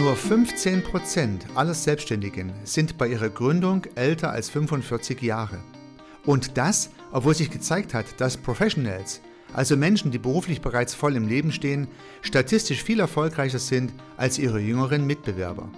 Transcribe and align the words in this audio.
Nur 0.00 0.16
15% 0.16 1.56
aller 1.56 1.74
Selbstständigen 1.74 2.54
sind 2.64 2.96
bei 2.96 3.06
ihrer 3.06 3.28
Gründung 3.28 3.84
älter 3.96 4.32
als 4.32 4.48
45 4.48 5.20
Jahre. 5.20 5.58
Und 6.24 6.56
das, 6.56 6.88
obwohl 7.12 7.34
sich 7.34 7.50
gezeigt 7.50 7.92
hat, 7.92 8.18
dass 8.18 8.38
Professionals, 8.38 9.20
also 9.52 9.76
Menschen, 9.76 10.10
die 10.10 10.16
beruflich 10.16 10.62
bereits 10.62 10.94
voll 10.94 11.16
im 11.16 11.28
Leben 11.28 11.52
stehen, 11.52 11.86
statistisch 12.22 12.82
viel 12.82 12.98
erfolgreicher 12.98 13.58
sind 13.58 13.92
als 14.16 14.38
ihre 14.38 14.58
jüngeren 14.58 15.06
Mitbewerber. 15.06 15.70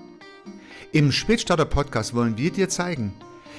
Im 0.93 1.11
Spätstarter 1.11 1.65
Podcast 1.65 2.15
wollen 2.15 2.39
wir 2.39 2.53
dir 2.53 2.69
zeigen, 2.69 3.13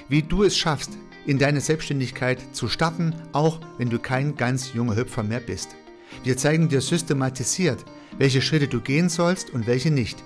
wie 0.07 0.21
du 0.21 0.43
es 0.43 0.57
schaffst, 0.57 0.91
in 1.25 1.39
deine 1.39 1.59
Selbstständigkeit 1.59 2.39
zu 2.55 2.69
starten, 2.69 3.13
auch 3.33 3.59
wenn 3.77 3.89
du 3.89 3.99
kein 3.99 4.37
ganz 4.37 4.71
junger 4.73 4.95
Hüpfer 4.95 5.23
mehr 5.23 5.41
bist. 5.41 5.75
Wir 6.23 6.37
zeigen 6.37 6.69
dir 6.69 6.79
systematisiert, 6.79 7.83
welche 8.17 8.41
Schritte 8.41 8.69
du 8.69 8.79
gehen 8.79 9.09
sollst 9.09 9.49
und 9.49 9.67
welche 9.67 9.91
nicht. 9.91 10.23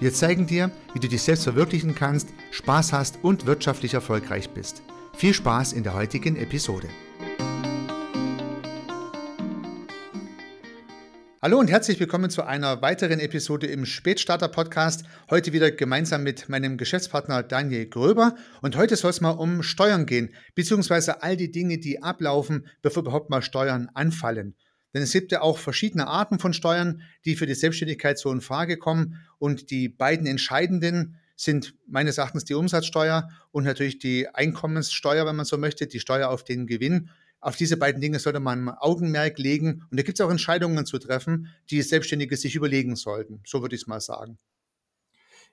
Wir 0.00 0.14
zeigen 0.14 0.46
dir, 0.46 0.70
wie 0.94 0.98
du 0.98 1.08
dich 1.08 1.20
selbst 1.20 1.44
verwirklichen 1.44 1.94
kannst, 1.94 2.30
Spaß 2.52 2.94
hast 2.94 3.18
und 3.20 3.44
wirtschaftlich 3.44 3.92
erfolgreich 3.92 4.48
bist. 4.48 4.80
Viel 5.14 5.34
Spaß 5.34 5.74
in 5.74 5.82
der 5.82 5.92
heutigen 5.92 6.36
Episode. 6.36 6.88
Hallo 11.42 11.58
und 11.58 11.68
herzlich 11.68 12.00
willkommen 12.00 12.30
zu 12.30 12.46
einer 12.46 12.80
weiteren 12.80 13.20
Episode 13.20 13.66
im 13.66 13.84
Spätstarter 13.84 14.48
Podcast. 14.48 15.04
Heute 15.28 15.52
wieder 15.52 15.70
gemeinsam 15.70 16.22
mit 16.22 16.48
meinem 16.48 16.78
Geschäftspartner 16.78 17.42
Daniel 17.42 17.84
Gröber. 17.84 18.36
Und 18.62 18.78
heute 18.78 18.96
soll 18.96 19.10
es 19.10 19.20
mal 19.20 19.32
um 19.32 19.62
Steuern 19.62 20.06
gehen, 20.06 20.34
beziehungsweise 20.54 21.22
all 21.22 21.36
die 21.36 21.50
Dinge, 21.50 21.76
die 21.76 22.02
ablaufen, 22.02 22.66
bevor 22.80 23.02
überhaupt 23.02 23.28
mal 23.28 23.42
Steuern 23.42 23.90
anfallen. 23.92 24.54
Denn 24.92 25.02
es 25.02 25.12
gibt 25.12 25.32
ja 25.32 25.40
auch 25.42 25.58
verschiedene 25.58 26.06
Arten 26.06 26.38
von 26.38 26.52
Steuern, 26.52 27.02
die 27.24 27.36
für 27.36 27.46
die 27.46 27.54
Selbstständigkeit 27.54 28.18
so 28.18 28.32
in 28.32 28.40
Frage 28.40 28.76
kommen. 28.76 29.20
Und 29.38 29.70
die 29.70 29.88
beiden 29.88 30.26
entscheidenden 30.26 31.16
sind 31.36 31.74
meines 31.86 32.18
Erachtens 32.18 32.44
die 32.44 32.54
Umsatzsteuer 32.54 33.30
und 33.50 33.64
natürlich 33.64 33.98
die 33.98 34.28
Einkommenssteuer, 34.28 35.24
wenn 35.26 35.36
man 35.36 35.46
so 35.46 35.56
möchte, 35.56 35.86
die 35.86 36.00
Steuer 36.00 36.28
auf 36.28 36.44
den 36.44 36.66
Gewinn. 36.66 37.10
Auf 37.40 37.56
diese 37.56 37.78
beiden 37.78 38.02
Dinge 38.02 38.18
sollte 38.18 38.40
man 38.40 38.68
Augenmerk 38.68 39.38
legen. 39.38 39.86
Und 39.90 39.98
da 39.98 40.02
gibt 40.02 40.20
es 40.20 40.26
auch 40.26 40.30
Entscheidungen 40.30 40.84
zu 40.84 40.98
treffen, 40.98 41.48
die 41.70 41.80
Selbstständige 41.80 42.36
sich 42.36 42.54
überlegen 42.54 42.96
sollten. 42.96 43.40
So 43.46 43.62
würde 43.62 43.74
ich 43.74 43.82
es 43.82 43.86
mal 43.86 44.00
sagen. 44.00 44.38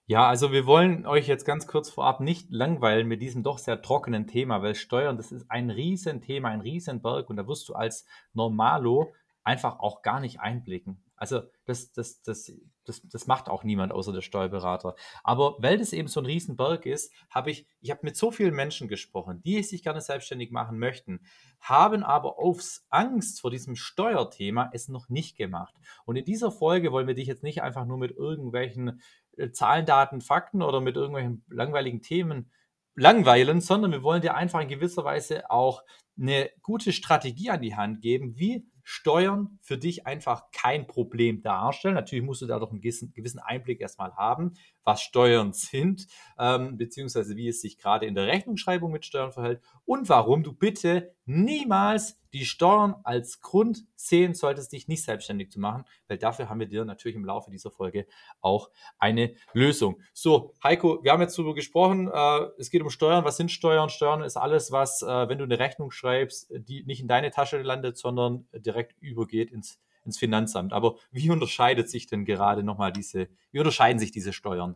Ja, 0.10 0.28
also 0.28 0.54
wir 0.54 0.66
wollen 0.66 1.06
euch 1.06 1.28
jetzt 1.28 1.46
ganz 1.46 1.68
kurz 1.68 1.90
vorab 1.90 2.22
nicht 2.22 2.50
langweilen 2.50 3.08
mit 3.08 3.22
diesem 3.22 3.44
doch 3.44 3.58
sehr 3.58 3.82
trockenen 3.82 4.26
Thema, 4.26 4.62
weil 4.62 4.74
Steuern, 4.74 5.18
das 5.18 5.34
ist 5.34 5.52
ein 5.52 5.70
Riesenthema, 5.70 6.48
ein 6.48 6.62
Riesenberg 6.62 7.30
und 7.30 7.36
da 7.36 7.46
wirst 7.46 7.68
du 7.68 7.74
als 7.74 8.06
Normalo 8.34 9.14
einfach 9.48 9.80
auch 9.80 10.02
gar 10.02 10.20
nicht 10.20 10.42
einblicken. 10.42 11.02
Also 11.16 11.42
das, 11.66 11.94
das, 11.94 12.22
das, 12.22 12.52
das, 12.84 13.02
das 13.08 13.28
macht 13.28 13.48
auch 13.48 13.64
niemand 13.64 13.94
außer 13.94 14.12
der 14.12 14.22
Steuerberater. 14.22 14.96
Aber 15.24 15.56
weil 15.60 15.78
das 15.78 15.94
eben 15.94 16.10
so 16.10 16.20
ein 16.20 16.26
Riesenberg 16.26 16.86
ist, 16.86 17.14
habe 17.30 17.50
ich, 17.50 17.66
ich 17.80 17.90
habe 17.90 18.02
mit 18.04 18.18
so 18.18 18.30
vielen 18.30 18.54
Menschen 18.54 18.90
gesprochen, 18.90 19.42
die 19.44 19.64
sich 19.64 19.84
gerne 19.84 20.02
selbstständig 20.02 20.52
machen 20.52 20.78
möchten, 20.78 21.22
haben 21.62 22.04
aber 22.04 22.38
aufs 22.40 22.86
Angst 22.90 23.40
vor 23.40 23.50
diesem 23.50 23.78
Steuerthema 23.78 24.70
es 24.74 24.90
noch 24.90 25.08
nicht 25.08 25.38
gemacht. 25.38 25.74
Und 26.06 26.18
in 26.18 26.26
dieser 26.26 26.52
Folge 26.52 26.92
wollen 26.92 27.08
wir 27.08 27.16
dich 27.16 27.28
jetzt 27.28 27.44
nicht 27.44 27.64
einfach 27.64 27.86
nur 27.86 27.98
mit 27.98 28.12
irgendwelchen 28.12 29.02
äh, 29.38 29.52
Zahlen, 29.52 29.86
Daten, 29.86 30.20
Fakten 30.20 30.62
oder 30.62 30.82
mit 30.82 30.98
irgendwelchen 30.98 31.46
langweiligen 31.48 32.02
Themen 32.02 32.52
langweilen, 32.96 33.62
sondern 33.62 33.92
wir 33.92 34.04
wollen 34.04 34.22
dir 34.22 34.36
einfach 34.36 34.60
in 34.60 34.68
gewisser 34.68 35.06
Weise 35.06 35.50
auch 35.50 35.84
eine 36.20 36.50
gute 36.62 36.92
Strategie 36.92 37.50
an 37.50 37.62
die 37.62 37.76
Hand 37.76 38.02
geben, 38.02 38.38
wie 38.38 38.68
Steuern 38.90 39.60
für 39.62 39.78
dich 39.78 40.08
einfach 40.08 40.50
kein 40.52 40.88
Problem 40.88 41.42
darstellen. 41.42 41.96
Natürlich 41.96 42.24
musst 42.24 42.42
du 42.42 42.46
da 42.46 42.58
doch 42.58 42.72
einen 42.72 42.80
gewissen 42.80 43.40
Einblick 43.40 43.82
erstmal 43.82 44.16
haben, 44.16 44.54
was 44.88 45.02
Steuern 45.02 45.52
sind, 45.52 46.08
ähm, 46.40 46.78
beziehungsweise 46.78 47.36
wie 47.36 47.50
es 47.50 47.60
sich 47.60 47.78
gerade 47.78 48.06
in 48.06 48.16
der 48.16 48.26
Rechnungsschreibung 48.26 48.90
mit 48.90 49.06
Steuern 49.06 49.34
verhält 49.34 49.62
und 49.84 50.08
warum 50.08 50.44
du 50.44 50.54
bitte 50.54 51.14
niemals 51.26 52.18
die 52.32 52.46
Steuern 52.46 52.96
als 53.04 53.42
Grund 53.42 53.86
sehen 53.96 54.34
solltest, 54.34 54.72
dich 54.72 54.88
nicht 54.88 55.04
selbstständig 55.04 55.52
zu 55.52 55.60
machen, 55.60 55.84
weil 56.08 56.18
dafür 56.18 56.48
haben 56.48 56.62
wir 56.62 56.68
dir 56.68 56.86
natürlich 56.86 57.18
im 57.18 57.26
Laufe 57.26 57.52
dieser 57.52 57.70
Folge 57.70 58.08
auch 58.40 58.70
eine 58.98 59.34
Lösung. 59.52 60.00
So, 60.14 60.54
Heiko, 60.64 61.04
wir 61.04 61.12
haben 61.12 61.22
jetzt 61.22 61.38
darüber 61.38 61.54
gesprochen, 61.54 62.10
äh, 62.10 62.48
es 62.58 62.70
geht 62.70 62.82
um 62.82 62.90
Steuern. 62.90 63.26
Was 63.26 63.36
sind 63.36 63.52
Steuern? 63.52 63.90
Steuern 63.90 64.22
ist 64.22 64.38
alles, 64.38 64.72
was, 64.72 65.02
äh, 65.02 65.28
wenn 65.28 65.38
du 65.38 65.44
eine 65.44 65.60
Rechnung 65.60 65.92
schreibst, 65.92 66.50
die 66.50 66.84
nicht 66.86 67.02
in 67.02 67.10
deine 67.10 67.32
Tasche 67.32 67.62
landet, 67.62 67.98
sondern 67.98 68.48
direkt 68.54 68.96
übergeht 69.02 69.52
ins, 69.52 69.82
ins 70.08 70.18
Finanzamt. 70.18 70.74
Aber 70.74 70.96
wie 71.12 71.30
unterscheidet 71.30 71.90
sich 71.90 72.08
denn 72.08 72.26
gerade 72.26 72.64
nochmal 72.64 72.92
diese, 72.92 73.28
wie 73.52 73.60
unterscheiden 73.60 74.00
sich 74.00 74.12
diese 74.12 74.34
Steuern? 74.34 74.76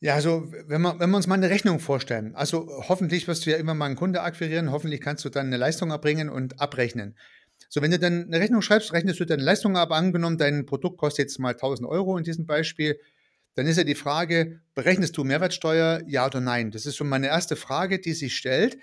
Ja, 0.00 0.14
also 0.14 0.50
wenn 0.66 0.80
wir, 0.80 1.00
wenn 1.00 1.10
wir 1.10 1.16
uns 1.16 1.26
mal 1.26 1.34
eine 1.34 1.50
Rechnung 1.50 1.80
vorstellen, 1.80 2.34
also 2.36 2.68
hoffentlich 2.88 3.26
wirst 3.26 3.44
du 3.44 3.50
ja 3.50 3.56
immer 3.56 3.74
mal 3.74 3.86
einen 3.86 3.96
Kunde 3.96 4.22
akquirieren, 4.22 4.70
hoffentlich 4.70 5.00
kannst 5.00 5.24
du 5.24 5.28
dann 5.28 5.48
eine 5.48 5.56
Leistung 5.56 5.90
erbringen 5.90 6.28
und 6.28 6.60
abrechnen. 6.60 7.16
So, 7.68 7.82
wenn 7.82 7.90
du 7.90 7.98
dann 7.98 8.26
eine 8.26 8.38
Rechnung 8.38 8.62
schreibst, 8.62 8.92
rechnest 8.92 9.18
du 9.18 9.24
deine 9.24 9.42
Leistung 9.42 9.76
ab, 9.76 9.90
angenommen, 9.90 10.38
dein 10.38 10.66
Produkt 10.66 10.98
kostet 10.98 11.24
jetzt 11.24 11.40
mal 11.40 11.50
1000 11.50 11.88
Euro 11.88 12.16
in 12.16 12.22
diesem 12.22 12.46
Beispiel, 12.46 13.00
dann 13.54 13.66
ist 13.66 13.76
ja 13.76 13.82
die 13.82 13.96
Frage, 13.96 14.60
berechnest 14.76 15.16
du 15.16 15.24
Mehrwertsteuer, 15.24 16.02
ja 16.06 16.26
oder 16.26 16.40
nein? 16.40 16.70
Das 16.70 16.86
ist 16.86 16.96
schon 16.96 17.08
meine 17.08 17.26
erste 17.26 17.56
Frage, 17.56 17.98
die 17.98 18.12
sich 18.12 18.36
stellt. 18.36 18.78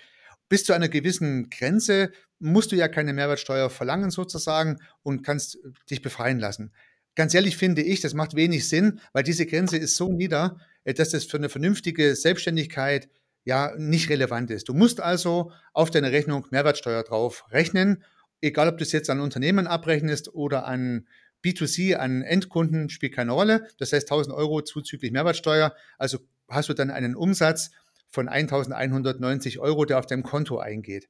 Bis 0.48 0.64
zu 0.64 0.72
einer 0.72 0.88
gewissen 0.88 1.50
Grenze 1.50 2.12
musst 2.38 2.72
du 2.72 2.76
ja 2.76 2.88
keine 2.88 3.12
Mehrwertsteuer 3.12 3.70
verlangen 3.70 4.10
sozusagen 4.10 4.78
und 5.02 5.22
kannst 5.22 5.58
dich 5.90 6.02
befreien 6.02 6.38
lassen. 6.38 6.72
Ganz 7.14 7.32
ehrlich 7.34 7.56
finde 7.56 7.82
ich, 7.82 8.00
das 8.00 8.14
macht 8.14 8.36
wenig 8.36 8.68
Sinn, 8.68 9.00
weil 9.12 9.22
diese 9.22 9.46
Grenze 9.46 9.78
ist 9.78 9.96
so 9.96 10.12
nieder, 10.12 10.58
äh, 10.84 10.94
dass 10.94 11.10
das 11.10 11.24
für 11.24 11.38
eine 11.38 11.48
vernünftige 11.48 12.14
Selbstständigkeit 12.14 13.08
ja 13.44 13.72
nicht 13.78 14.10
relevant 14.10 14.50
ist. 14.50 14.68
Du 14.68 14.74
musst 14.74 15.00
also 15.00 15.52
auf 15.72 15.90
deine 15.90 16.12
Rechnung 16.12 16.46
Mehrwertsteuer 16.50 17.04
drauf 17.04 17.44
rechnen, 17.50 18.04
egal 18.40 18.68
ob 18.68 18.76
du 18.76 18.84
es 18.84 18.92
jetzt 18.92 19.08
an 19.08 19.20
Unternehmen 19.20 19.66
abrechnest 19.66 20.34
oder 20.34 20.66
an 20.66 21.06
B2C, 21.44 21.94
an 21.94 22.22
Endkunden, 22.22 22.90
spielt 22.90 23.14
keine 23.14 23.32
Rolle. 23.32 23.68
Das 23.78 23.92
heißt 23.92 24.10
1000 24.10 24.34
Euro 24.34 24.62
zuzüglich 24.62 25.12
Mehrwertsteuer. 25.12 25.74
Also 25.96 26.18
hast 26.48 26.68
du 26.68 26.74
dann 26.74 26.90
einen 26.90 27.14
Umsatz 27.14 27.70
von 28.16 28.28
1190 28.28 29.58
Euro, 29.58 29.84
der 29.84 29.98
auf 29.98 30.06
deinem 30.06 30.22
Konto 30.22 30.58
eingeht. 30.58 31.06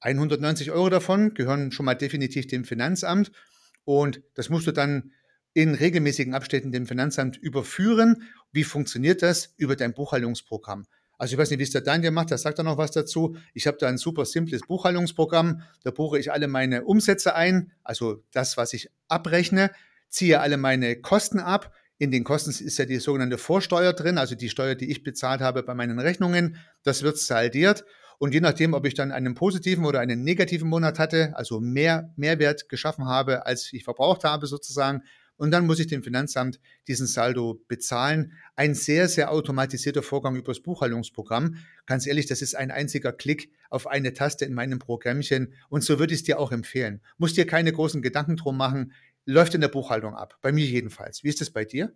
190 0.00 0.70
Euro 0.70 0.90
davon 0.90 1.32
gehören 1.32 1.72
schon 1.72 1.86
mal 1.86 1.94
definitiv 1.94 2.46
dem 2.46 2.66
Finanzamt 2.66 3.32
und 3.84 4.20
das 4.34 4.50
musst 4.50 4.66
du 4.66 4.72
dann 4.72 5.12
in 5.54 5.74
regelmäßigen 5.74 6.34
Abständen 6.34 6.70
dem 6.70 6.86
Finanzamt 6.86 7.38
überführen. 7.38 8.24
Wie 8.52 8.62
funktioniert 8.62 9.22
das? 9.22 9.54
Über 9.56 9.74
dein 9.74 9.94
Buchhaltungsprogramm. 9.94 10.84
Also 11.16 11.32
ich 11.32 11.38
weiß 11.38 11.48
nicht, 11.48 11.60
wie 11.60 11.64
es 11.64 11.70
der 11.70 11.80
Daniel 11.80 12.10
macht, 12.10 12.30
da 12.30 12.36
sagt 12.36 12.58
er 12.58 12.64
noch 12.64 12.76
was 12.76 12.90
dazu. 12.90 13.34
Ich 13.54 13.66
habe 13.66 13.78
da 13.80 13.88
ein 13.88 13.96
super 13.96 14.26
simples 14.26 14.60
Buchhaltungsprogramm. 14.66 15.62
Da 15.82 15.90
buche 15.90 16.18
ich 16.18 16.30
alle 16.30 16.46
meine 16.46 16.84
Umsätze 16.84 17.34
ein, 17.34 17.72
also 17.82 18.22
das, 18.32 18.58
was 18.58 18.74
ich 18.74 18.90
abrechne, 19.08 19.70
ziehe 20.10 20.40
alle 20.40 20.58
meine 20.58 21.00
Kosten 21.00 21.38
ab. 21.40 21.74
In 21.98 22.12
den 22.12 22.22
Kosten 22.22 22.50
ist 22.50 22.78
ja 22.78 22.84
die 22.84 23.00
sogenannte 23.00 23.38
Vorsteuer 23.38 23.92
drin, 23.92 24.18
also 24.18 24.36
die 24.36 24.48
Steuer, 24.48 24.76
die 24.76 24.90
ich 24.90 25.02
bezahlt 25.02 25.40
habe 25.40 25.64
bei 25.64 25.74
meinen 25.74 25.98
Rechnungen. 25.98 26.56
Das 26.84 27.02
wird 27.02 27.18
saldiert. 27.18 27.84
Und 28.18 28.34
je 28.34 28.40
nachdem, 28.40 28.72
ob 28.72 28.86
ich 28.86 28.94
dann 28.94 29.12
einen 29.12 29.34
positiven 29.34 29.84
oder 29.84 30.00
einen 30.00 30.22
negativen 30.22 30.68
Monat 30.68 30.98
hatte, 30.98 31.32
also 31.34 31.60
mehr 31.60 32.12
Mehrwert 32.16 32.68
geschaffen 32.68 33.06
habe, 33.06 33.46
als 33.46 33.72
ich 33.72 33.84
verbraucht 33.84 34.24
habe 34.24 34.46
sozusagen, 34.46 35.02
und 35.38 35.52
dann 35.52 35.66
muss 35.66 35.78
ich 35.78 35.86
dem 35.86 36.02
Finanzamt 36.02 36.58
diesen 36.88 37.06
Saldo 37.06 37.62
bezahlen. 37.68 38.32
Ein 38.56 38.74
sehr, 38.74 39.08
sehr 39.08 39.30
automatisierter 39.30 40.02
Vorgang 40.02 40.34
übers 40.34 40.60
Buchhaltungsprogramm. 40.60 41.58
Ganz 41.86 42.06
ehrlich, 42.06 42.26
das 42.26 42.42
ist 42.42 42.56
ein 42.56 42.72
einziger 42.72 43.12
Klick 43.12 43.52
auf 43.70 43.86
eine 43.86 44.12
Taste 44.14 44.44
in 44.44 44.52
meinem 44.52 44.80
Programmchen 44.80 45.54
und 45.68 45.84
so 45.84 46.00
würde 46.00 46.12
ich 46.12 46.20
es 46.20 46.24
dir 46.24 46.40
auch 46.40 46.50
empfehlen. 46.50 47.00
Musst 47.18 47.36
dir 47.36 47.46
keine 47.46 47.72
großen 47.72 48.02
Gedanken 48.02 48.36
drum 48.36 48.56
machen, 48.56 48.92
läuft 49.28 49.54
in 49.54 49.60
der 49.60 49.68
Buchhaltung 49.68 50.14
ab. 50.14 50.38
Bei 50.40 50.52
mir 50.52 50.64
jedenfalls. 50.64 51.22
Wie 51.22 51.28
ist 51.28 51.40
das 51.40 51.50
bei 51.50 51.64
dir? 51.64 51.94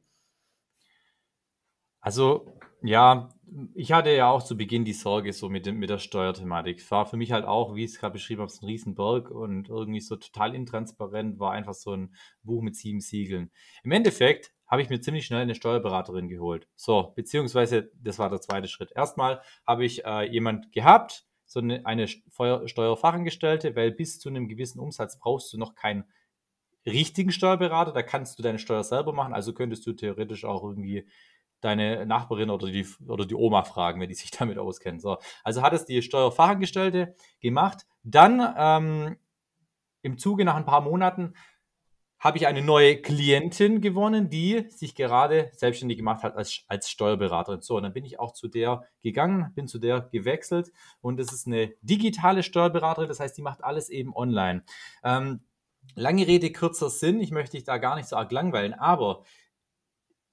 Also, 2.01 2.59
ja, 2.83 3.31
ich 3.75 3.93
hatte 3.93 4.11
ja 4.11 4.29
auch 4.31 4.43
zu 4.43 4.57
Beginn 4.57 4.85
die 4.85 4.93
Sorge 4.93 5.33
so 5.33 5.49
mit, 5.49 5.73
mit 5.73 5.89
der 5.89 5.99
Steuerthematik. 5.99 6.81
Es 6.81 6.91
war 6.91 7.07
für 7.07 7.17
mich 7.17 7.33
halt 7.33 7.47
auch, 7.47 7.75
wie 7.75 7.85
ich 7.85 7.93
es 7.93 7.99
gerade 7.99 8.13
beschrieben 8.13 8.43
habe, 8.43 8.51
so 8.51 8.67
ein 8.67 8.69
Riesenberg 8.69 9.31
und 9.31 9.69
irgendwie 9.69 10.01
so 10.01 10.17
total 10.17 10.55
intransparent, 10.55 11.39
war 11.39 11.53
einfach 11.53 11.75
so 11.75 11.95
ein 11.95 12.15
Buch 12.43 12.61
mit 12.61 12.77
sieben 12.77 13.01
Siegeln. 13.01 13.51
Im 13.83 13.93
Endeffekt 13.93 14.53
habe 14.67 14.83
ich 14.83 14.91
mir 14.91 15.01
ziemlich 15.01 15.25
schnell 15.25 15.43
eine 15.43 15.55
Steuerberaterin 15.55 16.29
geholt. 16.29 16.69
So, 16.77 17.13
beziehungsweise, 17.15 17.91
das 17.95 18.19
war 18.19 18.29
der 18.29 18.41
zweite 18.41 18.69
Schritt. 18.69 18.91
Erstmal 18.95 19.41
habe 19.67 19.87
ich 19.87 20.05
äh, 20.05 20.31
jemand 20.31 20.73
gehabt, 20.73 21.25
so 21.47 21.61
eine, 21.61 21.87
eine 21.87 22.09
Steuerfachangestellte, 22.09 23.77
weil 23.77 23.93
bis 23.93 24.19
zu 24.19 24.29
einem 24.29 24.49
gewissen 24.49 24.81
Umsatz 24.81 25.19
brauchst 25.19 25.53
du 25.53 25.59
noch 25.59 25.75
keinen 25.75 26.05
richtigen 26.87 27.33
Steuerberater, 27.33 27.93
da 27.93 28.03
kannst 28.03 28.39
du 28.39 28.43
deine 28.43 28.59
Steuer 28.59 28.85
selber 28.85 29.13
machen, 29.13 29.35
also 29.35 29.53
könntest 29.53 29.87
du 29.87 29.93
theoretisch 29.93 30.45
auch 30.45 30.63
irgendwie 30.65 31.07
deine 31.61 32.05
Nachbarin 32.07 32.51
oder 32.51 32.67
die, 32.67 32.87
oder 33.07 33.25
die 33.25 33.35
Oma 33.35 33.63
fragen, 33.63 34.01
wenn 34.01 34.09
die 34.09 34.15
sich 34.15 34.31
damit 34.39 34.59
auskennen. 34.59 35.01
So, 35.01 35.19
also 35.45 35.63
hat 35.63 35.73
es 35.73 35.85
die 35.85 36.03
Steuerfachangestellte 36.03 37.15
gemacht. 37.41 37.87
Dann 38.03 38.55
ähm, 38.57 39.17
im 40.03 40.19
Zuge 40.19 40.45
nach 40.45 40.57
ein 40.57 40.67
paar 40.67 40.81
Monaten 40.81 41.35
habe 42.19 42.39
ich 42.39 42.47
eine 42.47 42.63
neue 42.63 43.03
Klientin 43.03 43.81
gewonnen, 43.81 44.31
die 44.31 44.67
sich 44.71 44.95
gerade 44.95 45.51
selbstständig 45.55 45.99
gemacht 45.99 46.23
hat 46.23 46.37
als, 46.37 46.63
als 46.69 46.89
Steuerberaterin. 46.89 47.63
So, 47.63 47.77
und 47.77 47.83
dann 47.83 47.93
bin 47.93 48.05
ich 48.05 48.21
auch 48.21 48.33
zu 48.33 48.47
der 48.47 48.85
gegangen, 49.03 49.53
bin 49.55 49.67
zu 49.67 49.81
der 49.81 50.03
gewechselt 50.13 50.71
und 51.01 51.19
das 51.19 51.33
ist 51.33 51.49
eine 51.49 51.73
digitale 51.83 52.45
Steuerberaterin, 52.45 53.09
das 53.09 53.19
heißt, 53.19 53.37
die 53.37 53.43
macht 53.43 53.65
alles 53.65 53.89
eben 53.89 54.15
online. 54.15 54.63
Ähm, 55.03 55.41
lange 55.95 56.27
Rede, 56.27 56.53
kurzer 56.53 56.91
Sinn, 56.91 57.21
ich 57.21 57.31
möchte 57.31 57.57
dich 57.57 57.65
da 57.65 57.79
gar 57.79 57.97
nicht 57.97 58.09
so 58.09 58.17
arg 58.17 58.33
langweilen, 58.33 58.75
aber 58.75 59.25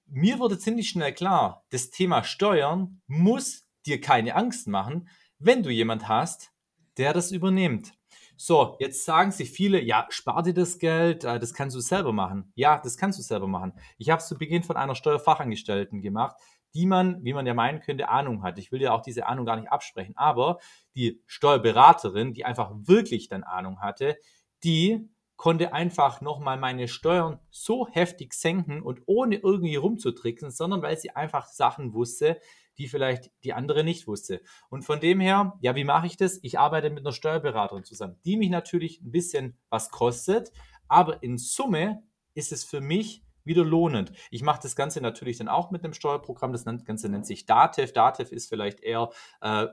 mir 0.05 0.39
wurde 0.39 0.57
ziemlich 0.57 0.89
schnell 0.89 1.13
klar, 1.13 1.65
das 1.69 1.89
Thema 1.89 2.23
Steuern 2.23 3.01
muss 3.07 3.67
dir 3.85 4.01
keine 4.01 4.35
Angst 4.35 4.67
machen, 4.67 5.09
wenn 5.37 5.63
du 5.63 5.69
jemand 5.69 6.07
hast, 6.07 6.51
der 6.97 7.13
das 7.13 7.31
übernimmt. 7.31 7.93
So, 8.35 8.77
jetzt 8.79 9.03
sagen 9.03 9.31
sich 9.31 9.51
viele, 9.51 9.81
ja, 9.81 10.07
spar 10.09 10.43
dir 10.43 10.53
das 10.53 10.79
Geld, 10.79 11.25
äh, 11.25 11.39
das 11.39 11.53
kannst 11.53 11.75
du 11.75 11.81
selber 11.81 12.13
machen. 12.13 12.51
Ja, 12.55 12.79
das 12.81 12.95
kannst 12.95 13.19
du 13.19 13.23
selber 13.23 13.47
machen. 13.47 13.73
Ich 13.97 14.09
habe 14.09 14.21
es 14.21 14.27
zu 14.27 14.37
Beginn 14.37 14.63
von 14.63 14.77
einer 14.77 14.95
Steuerfachangestellten 14.95 16.01
gemacht, 16.01 16.37
die 16.73 16.85
man, 16.85 17.21
wie 17.23 17.33
man 17.33 17.45
ja 17.45 17.53
meinen 17.53 17.81
könnte, 17.81 18.07
Ahnung 18.07 18.41
hat. 18.41 18.57
Ich 18.57 18.71
will 18.71 18.79
dir 18.79 18.93
auch 18.93 19.01
diese 19.01 19.25
Ahnung 19.25 19.45
gar 19.45 19.57
nicht 19.57 19.69
absprechen, 19.69 20.15
aber 20.15 20.59
die 20.95 21.21
Steuerberaterin, 21.25 22.33
die 22.33 22.45
einfach 22.45 22.71
wirklich 22.73 23.27
dann 23.27 23.43
Ahnung 23.43 23.81
hatte, 23.81 24.17
die 24.63 25.09
konnte 25.39 25.71
einfach 25.71 26.19
nochmal 26.19 26.57
meine 26.57 26.89
Steuern 26.89 27.39
so 27.49 27.87
heftig 27.87 28.33
senken 28.33 28.81
und 28.81 29.03
ohne 29.05 29.37
irgendwie 29.37 29.77
rumzutricksen, 29.77 30.51
sondern 30.51 30.81
weil 30.81 30.97
sie 30.97 31.11
einfach 31.11 31.47
Sachen 31.47 31.93
wusste, 31.93 32.41
die 32.77 32.89
vielleicht 32.89 33.31
die 33.45 33.53
andere 33.53 33.85
nicht 33.85 34.05
wusste. 34.05 34.41
Und 34.69 34.83
von 34.83 34.99
dem 34.99 35.21
her, 35.21 35.57
ja, 35.61 35.77
wie 35.77 35.85
mache 35.85 36.07
ich 36.07 36.17
das? 36.17 36.39
Ich 36.43 36.59
arbeite 36.59 36.89
mit 36.89 37.05
einer 37.05 37.13
Steuerberaterin 37.13 37.85
zusammen, 37.85 38.19
die 38.25 38.35
mich 38.35 38.49
natürlich 38.49 39.01
ein 39.01 39.11
bisschen 39.11 39.57
was 39.69 39.91
kostet, 39.91 40.51
aber 40.89 41.23
in 41.23 41.37
Summe 41.37 42.03
ist 42.33 42.51
es 42.51 42.65
für 42.65 42.81
mich 42.81 43.23
wieder 43.45 43.63
lohnend. 43.63 44.11
Ich 44.31 44.43
mache 44.43 44.59
das 44.61 44.75
Ganze 44.75 44.99
natürlich 44.99 45.37
dann 45.37 45.47
auch 45.47 45.71
mit 45.71 45.85
einem 45.85 45.93
Steuerprogramm. 45.93 46.51
Das 46.51 46.65
Ganze 46.65 47.07
nennt 47.07 47.25
sich 47.25 47.45
DATEV. 47.45 47.93
DATEV 47.93 48.33
ist 48.33 48.49
vielleicht 48.49 48.81
eher, 48.81 49.09
äh, 49.39 49.67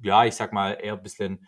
ja, 0.00 0.24
ich 0.24 0.36
sag 0.36 0.52
mal, 0.52 0.78
eher 0.80 0.92
ein 0.92 1.02
bisschen 1.02 1.44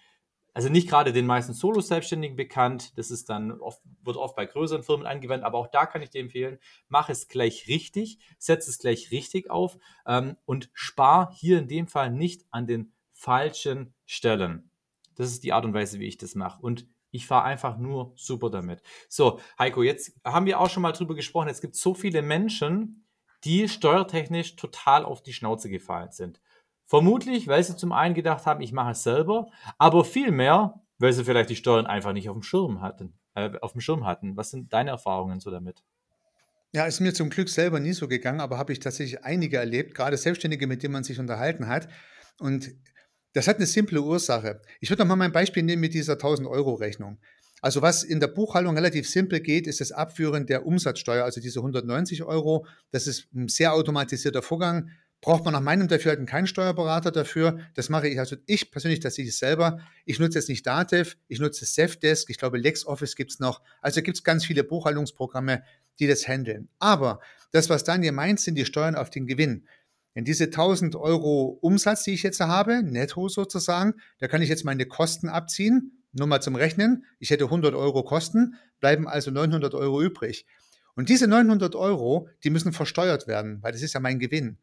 also 0.55 0.69
nicht 0.69 0.89
gerade 0.89 1.13
den 1.13 1.27
meisten 1.27 1.53
Solo-Selbstständigen 1.53 2.37
bekannt. 2.37 2.97
Das 2.99 3.11
ist 3.11 3.29
dann 3.29 3.53
oft, 3.61 3.81
wird 4.03 4.17
oft 4.17 4.37
bei 4.37 4.47
größeren 4.47 4.83
Firmen 4.83 5.07
angewendet, 5.07 5.45
aber 5.47 5.59
auch 5.59 5.69
da 5.69 5.87
kann 5.87 6.03
ich 6.03 6.11
dir 6.11 6.21
empfehlen, 6.21 6.59
mach 6.89 7.09
es 7.09 7.29
gleich 7.29 7.69
richtig, 7.69 8.19
setz 8.39 8.69
es 8.69 8.79
gleich 8.79 9.11
richtig 9.11 9.51
auf 9.51 9.79
ähm, 10.07 10.37
und 10.45 10.71
spar 10.73 11.33
hier 11.35 11.59
in 11.59 11.69
dem 11.69 11.87
Fall 11.87 12.11
nicht 12.11 12.47
an 12.51 12.67
den 12.67 12.93
falschen 13.13 13.95
Stellen. 14.07 14.71
Das 15.15 15.31
ist 15.31 15.45
die 15.45 15.53
Art 15.53 15.65
und 15.65 15.75
Weise, 15.75 16.01
wie 16.01 16.07
ich 16.07 16.19
das 16.19 16.35
mache. 16.35 16.63
Und 16.63 16.87
ich 17.11 17.27
fahre 17.27 17.45
einfach 17.45 17.77
nur 17.77 18.13
super 18.17 18.51
damit. 18.51 18.83
So, 19.09 19.41
Heiko, 19.59 19.83
jetzt 19.83 20.19
haben 20.25 20.47
wir 20.47 20.61
auch 20.61 20.71
schon 20.71 20.83
mal 20.83 20.93
drüber 20.93 21.15
gesprochen. 21.15 21.49
Es 21.49 21.61
gibt 21.61 21.75
so 21.75 21.93
viele 21.93 22.23
Menschen, 22.23 23.07
die 23.45 23.69
steuertechnisch 23.69 24.57
total 24.57 25.05
auf 25.05 25.23
die 25.23 25.33
Schnauze 25.33 25.69
gefallen 25.69 26.13
sind. 26.13 26.41
Vermutlich, 26.91 27.47
weil 27.47 27.63
sie 27.63 27.77
zum 27.77 27.93
einen 27.93 28.17
gedacht 28.17 28.47
haben, 28.47 28.61
ich 28.61 28.73
mache 28.73 28.91
es 28.91 29.05
selber, 29.05 29.47
aber 29.79 30.05
vielmehr, 30.05 30.75
weil 30.99 31.13
sie 31.13 31.25
vielleicht 31.25 31.49
die 31.49 31.55
Steuern 31.55 31.87
einfach 31.87 32.13
nicht 32.13 32.29
auf 32.29 32.37
dem 32.37 32.43
Schirm 32.43 32.81
hatten. 32.81 33.15
Äh, 33.37 33.53
auf 33.61 33.73
dem 33.73 33.81
Schirm 33.81 34.05
hatten. 34.05 34.37
Was 34.37 34.51
sind 34.51 34.73
deine 34.73 34.91
Erfahrungen 34.91 35.39
so 35.39 35.53
damit? 35.53 35.85
Ja, 36.73 36.87
ist 36.87 36.99
mir 36.99 37.15
zum 37.15 37.31
Glück 37.31 37.49
selber 37.49 37.79
nie 37.79 37.93
so 37.93 38.09
gegangen, 38.09 38.41
aber 38.41 38.59
habe 38.59 38.73
ich 38.73 38.81
tatsächlich 38.81 39.23
einige 39.23 39.59
erlebt, 39.59 39.95
gerade 39.95 40.17
Selbstständige, 40.17 40.67
mit 40.67 40.83
denen 40.83 40.93
man 40.93 41.05
sich 41.05 41.21
unterhalten 41.21 41.69
hat. 41.69 41.87
Und 42.41 42.73
das 43.35 43.47
hat 43.47 43.59
eine 43.59 43.67
simple 43.67 44.03
Ursache. 44.03 44.61
Ich 44.81 44.91
würde 44.91 45.03
noch 45.03 45.09
mal 45.09 45.15
mein 45.15 45.31
Beispiel 45.31 45.63
nehmen 45.63 45.83
mit 45.83 45.95
dieser 45.95 46.15
1000-Euro-Rechnung. 46.15 47.19
Also 47.63 47.83
was 47.83 48.03
in 48.03 48.19
der 48.19 48.27
Buchhaltung 48.27 48.75
relativ 48.75 49.09
simpel 49.09 49.39
geht, 49.39 49.69
ist 49.69 49.81
das 49.81 49.93
Abführen 49.93 50.45
der 50.45 50.67
Umsatzsteuer, 50.67 51.23
also 51.23 51.41
diese 51.41 51.61
190 51.61 52.25
Euro. 52.25 52.67
Das 52.91 53.07
ist 53.07 53.33
ein 53.33 53.47
sehr 53.47 53.75
automatisierter 53.75 54.43
Vorgang 54.43 54.91
braucht 55.21 55.45
man 55.45 55.53
nach 55.53 55.61
meinem 55.61 55.89
Dafürhalten 55.89 56.27
keinen 56.27 56.47
Steuerberater 56.47 57.11
dafür. 57.11 57.59
Das 57.75 57.89
mache 57.89 58.09
ich, 58.09 58.19
also 58.19 58.37
ich 58.47 58.71
persönlich, 58.71 59.01
das 59.01 59.15
sehe 59.17 59.25
ich 59.27 59.37
selber. 59.37 59.81
Ich 60.07 60.19
nutze 60.19 60.39
jetzt 60.39 60.49
nicht 60.49 60.67
Datev, 60.67 61.17
ich 61.29 61.41
nutze 61.41 61.65
Safdesk, 61.67 62.31
ich 62.31 62.39
glaube 62.39 62.59
LexOffice 62.59 63.17
gibt 63.17 63.33
es 63.33 63.39
noch. 63.39 63.61
Also 63.83 64.03
gibt 64.03 64.17
es 64.17 64.25
ganz 64.25 64.45
viele 64.45 64.65
Buchhaltungsprogramme, 64.65 65.63
die 65.99 66.07
das 66.07 66.27
handeln. 66.27 66.69
Aber 66.79 67.21
das, 67.53 67.69
was 67.69 67.85
Daniel 67.85 68.13
meint, 68.13 68.41
sind 68.41 68.55
die 68.55 68.65
Steuern 68.65 68.95
auf 68.95 69.11
den 69.11 69.27
Gewinn. 69.27 69.67
Denn 70.15 70.25
diese 70.25 70.45
1000 70.45 70.97
Euro 70.97 71.59
Umsatz, 71.61 72.05
die 72.05 72.13
ich 72.13 72.23
jetzt 72.23 72.41
habe, 72.41 72.83
netto 72.83 73.29
sozusagen, 73.29 73.95
da 74.19 74.29
kann 74.29 74.43
ich 74.43 74.49
jetzt 74.49 74.65
meine 74.65 74.87
Kosten 74.87 75.29
abziehen. 75.29 76.03
Nur 76.13 76.27
mal 76.27 76.41
zum 76.41 76.57
Rechnen. 76.57 77.05
Ich 77.21 77.31
hätte 77.31 77.45
100 77.45 77.75
Euro 77.75 78.03
Kosten, 78.03 78.57
bleiben 78.81 79.07
also 79.07 79.31
900 79.31 79.75
Euro 79.75 80.03
übrig. 80.03 80.47
Und 80.97 81.09
diese 81.09 81.29
900 81.29 81.77
Euro, 81.77 82.29
die 82.43 82.51
müssen 82.51 82.73
versteuert 82.73 83.29
werden, 83.29 83.63
weil 83.63 83.71
das 83.71 83.83
ist 83.83 83.95
ja 83.95 84.01
mein 84.01 84.19
Gewinn. 84.19 84.59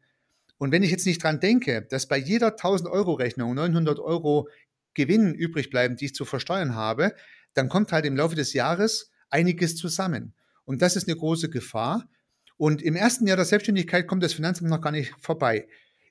Und 0.58 0.72
wenn 0.72 0.82
ich 0.82 0.90
jetzt 0.90 1.06
nicht 1.06 1.22
dran 1.22 1.40
denke, 1.40 1.86
dass 1.88 2.06
bei 2.06 2.18
jeder 2.18 2.48
1000 2.48 2.90
Euro 2.90 3.14
Rechnung 3.14 3.54
900 3.54 3.98
Euro 4.00 4.48
Gewinn 4.94 5.32
übrig 5.32 5.70
bleiben, 5.70 5.96
die 5.96 6.06
ich 6.06 6.14
zu 6.14 6.24
versteuern 6.24 6.74
habe, 6.74 7.14
dann 7.54 7.68
kommt 7.68 7.92
halt 7.92 8.04
im 8.04 8.16
Laufe 8.16 8.34
des 8.34 8.52
Jahres 8.52 9.10
einiges 9.30 9.76
zusammen. 9.76 10.34
Und 10.64 10.82
das 10.82 10.96
ist 10.96 11.08
eine 11.08 11.16
große 11.16 11.48
Gefahr. 11.48 12.08
Und 12.56 12.82
im 12.82 12.96
ersten 12.96 13.26
Jahr 13.26 13.36
der 13.36 13.46
Selbstständigkeit 13.46 14.08
kommt 14.08 14.22
das 14.22 14.32
Finanzamt 14.32 14.68
noch 14.68 14.80
gar 14.80 14.90
nicht 14.90 15.14
vorbei. 15.20 15.68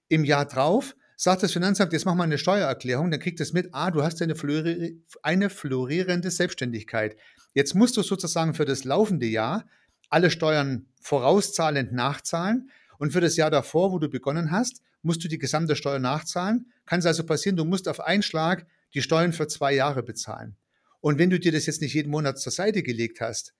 Im 0.07 0.23
Jahr 0.23 0.45
drauf 0.45 0.95
sagt 1.17 1.43
das 1.43 1.51
Finanzamt, 1.51 1.91
jetzt 1.91 2.05
mach 2.05 2.15
mal 2.15 2.23
eine 2.23 2.37
Steuererklärung, 2.37 3.11
dann 3.11 3.19
kriegt 3.19 3.41
es 3.41 3.51
mit, 3.51 3.69
ah, 3.73 3.91
du 3.91 4.03
hast 4.03 4.21
eine, 4.21 4.35
flori 4.35 5.03
eine 5.23 5.49
florierende 5.49 6.31
Selbstständigkeit. 6.31 7.17
Jetzt 7.53 7.75
musst 7.75 7.97
du 7.97 8.03
sozusagen 8.03 8.53
für 8.53 8.65
das 8.65 8.83
laufende 8.83 9.25
Jahr 9.25 9.65
alle 10.09 10.31
Steuern 10.31 10.85
vorauszahlend 11.01 11.91
nachzahlen 11.91 12.69
und 12.97 13.11
für 13.11 13.21
das 13.21 13.35
Jahr 13.35 13.51
davor, 13.51 13.91
wo 13.91 13.99
du 13.99 14.09
begonnen 14.09 14.51
hast, 14.51 14.81
musst 15.01 15.23
du 15.23 15.27
die 15.27 15.37
gesamte 15.37 15.75
Steuer 15.75 15.99
nachzahlen. 15.99 16.71
Kann 16.85 16.99
es 16.99 17.05
also 17.05 17.25
passieren, 17.25 17.55
du 17.55 17.65
musst 17.65 17.87
auf 17.87 17.99
einen 17.99 18.23
Schlag 18.23 18.65
die 18.93 19.01
Steuern 19.01 19.33
für 19.33 19.47
zwei 19.47 19.73
Jahre 19.73 20.03
bezahlen. 20.03 20.55
Und 20.99 21.19
wenn 21.19 21.29
du 21.29 21.39
dir 21.39 21.51
das 21.51 21.65
jetzt 21.65 21.81
nicht 21.81 21.93
jeden 21.93 22.11
Monat 22.11 22.39
zur 22.39 22.51
Seite 22.51 22.83
gelegt 22.83 23.21
hast 23.21 23.53